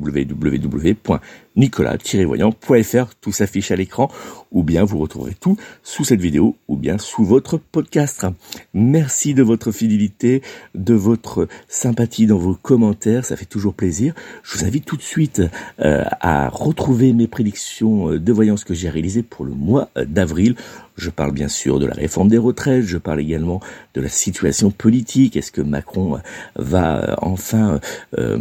www.nicolas-voyant.fr 1.56 3.16
Tout 3.22 3.32
s'affiche 3.32 3.72
à 3.72 3.76
l'écran 3.76 4.12
ou 4.52 4.64
bien 4.64 4.84
vous 4.84 4.98
retrouverez 4.98 5.34
tout 5.40 5.58
sous 5.84 6.04
cette 6.04 6.22
vidéo 6.22 6.56
ou 6.68 6.78
bien 6.78 6.98
sous 6.98 7.24
votre 7.24 7.58
podcast. 7.58 8.26
Merci 8.74 9.34
de 9.34 9.44
votre 9.44 9.72
fidélité, 9.72 10.42
de 10.76 10.94
votre 10.94 11.48
sympathie 11.68 12.26
dans 12.26 12.38
vos 12.38 12.56
commentaires, 12.56 13.26
ça 13.26 13.36
fait 13.36 13.46
toujours 13.46 13.74
plaisir. 13.74 14.14
Je 14.44 14.58
vous 14.58 14.66
invite 14.66 14.86
tout 14.86 14.98
de 14.98 15.02
suite 15.02 15.42
euh, 15.80 16.04
à 16.22 16.50
retrouver 16.50 17.14
mes 17.14 17.28
prédictions 17.28 18.12
de 18.12 18.32
voyance 18.32 18.64
que 18.64 18.74
j'ai 18.74 18.90
réalisées 18.90 19.24
pour 19.24 19.46
le 19.46 19.52
mois 19.52 19.90
d'avril. 19.96 20.56
Je 20.98 21.10
parle 21.10 21.34
bien 21.34 21.50
sûr 21.50 21.80
de 21.80 21.86
la 21.86 21.94
réforme 21.94 22.30
des 22.30 22.38
retraites, 22.38 22.84
je 22.84 22.98
parle 22.98 23.20
également 23.20 23.60
de 23.96 24.02
la 24.02 24.08
situation 24.08 24.72
politique. 24.72 25.36
Est-ce 25.36 25.52
que 25.52 25.62
Macron 25.62 26.20
va 26.56 27.18
enfin 27.22 27.82
euh, 28.18 28.38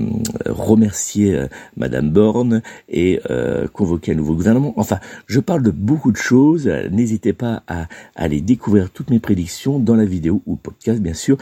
remercier 0.46 1.34
euh, 1.34 1.48
Madame 1.76 2.10
Borne 2.10 2.62
euh, 3.30 3.66
convoquer 3.68 4.12
un 4.12 4.16
nouveau 4.16 4.34
gouvernement 4.34 4.74
Enfin, 4.76 4.98
je 5.26 5.40
parle 5.40 5.62
de 5.62 5.70
beaucoup 5.70 6.12
de 6.12 6.16
choses. 6.16 6.66
N'hésitez 6.90 7.32
pas 7.32 7.62
à, 7.66 7.86
aller 8.14 8.40
découvrir 8.40 8.90
toutes 8.90 9.10
mes 9.10 9.20
prédictions 9.20 9.78
dans 9.78 9.94
la 9.94 10.04
vidéo 10.04 10.42
ou 10.46 10.56
podcast 10.56 11.00
bien 11.00 11.14
sûr 11.14 11.36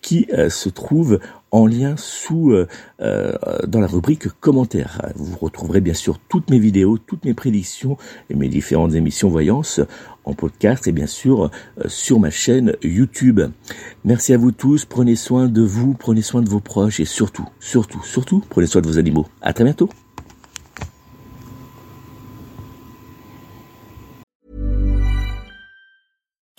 qui 0.00 0.26
se 0.48 0.68
trouve 0.68 1.20
en 1.50 1.66
lien 1.66 1.94
sous 1.96 2.54
dans 2.98 3.80
la 3.80 3.86
rubrique 3.86 4.28
commentaires. 4.40 5.12
Vous 5.16 5.36
retrouverez 5.38 5.80
bien 5.80 5.94
sûr 5.94 6.18
toutes 6.28 6.50
mes 6.50 6.58
vidéos, 6.58 6.98
toutes 6.98 7.24
mes 7.24 7.34
prédictions 7.34 7.96
et 8.30 8.34
mes 8.34 8.48
différentes 8.48 8.94
émissions 8.94 9.28
voyance 9.28 9.80
en 10.24 10.34
podcast 10.34 10.86
et 10.86 10.92
bien 10.92 11.06
sûr 11.06 11.44
euh, 11.44 11.88
sur 11.88 12.20
ma 12.20 12.30
chaîne 12.30 12.74
YouTube. 12.82 13.40
Merci 14.04 14.32
à 14.32 14.38
vous 14.38 14.52
tous, 14.52 14.84
prenez 14.84 15.16
soin 15.16 15.48
de 15.48 15.62
vous, 15.62 15.94
prenez 15.94 16.22
soin 16.22 16.42
de 16.42 16.48
vos 16.48 16.60
proches 16.60 17.00
et 17.00 17.04
surtout, 17.04 17.48
surtout, 17.60 18.02
surtout, 18.04 18.42
prenez 18.48 18.66
soin 18.66 18.80
de 18.80 18.86
vos 18.86 18.98
animaux. 18.98 19.26
À 19.40 19.52
très 19.52 19.64
bientôt. 19.64 19.88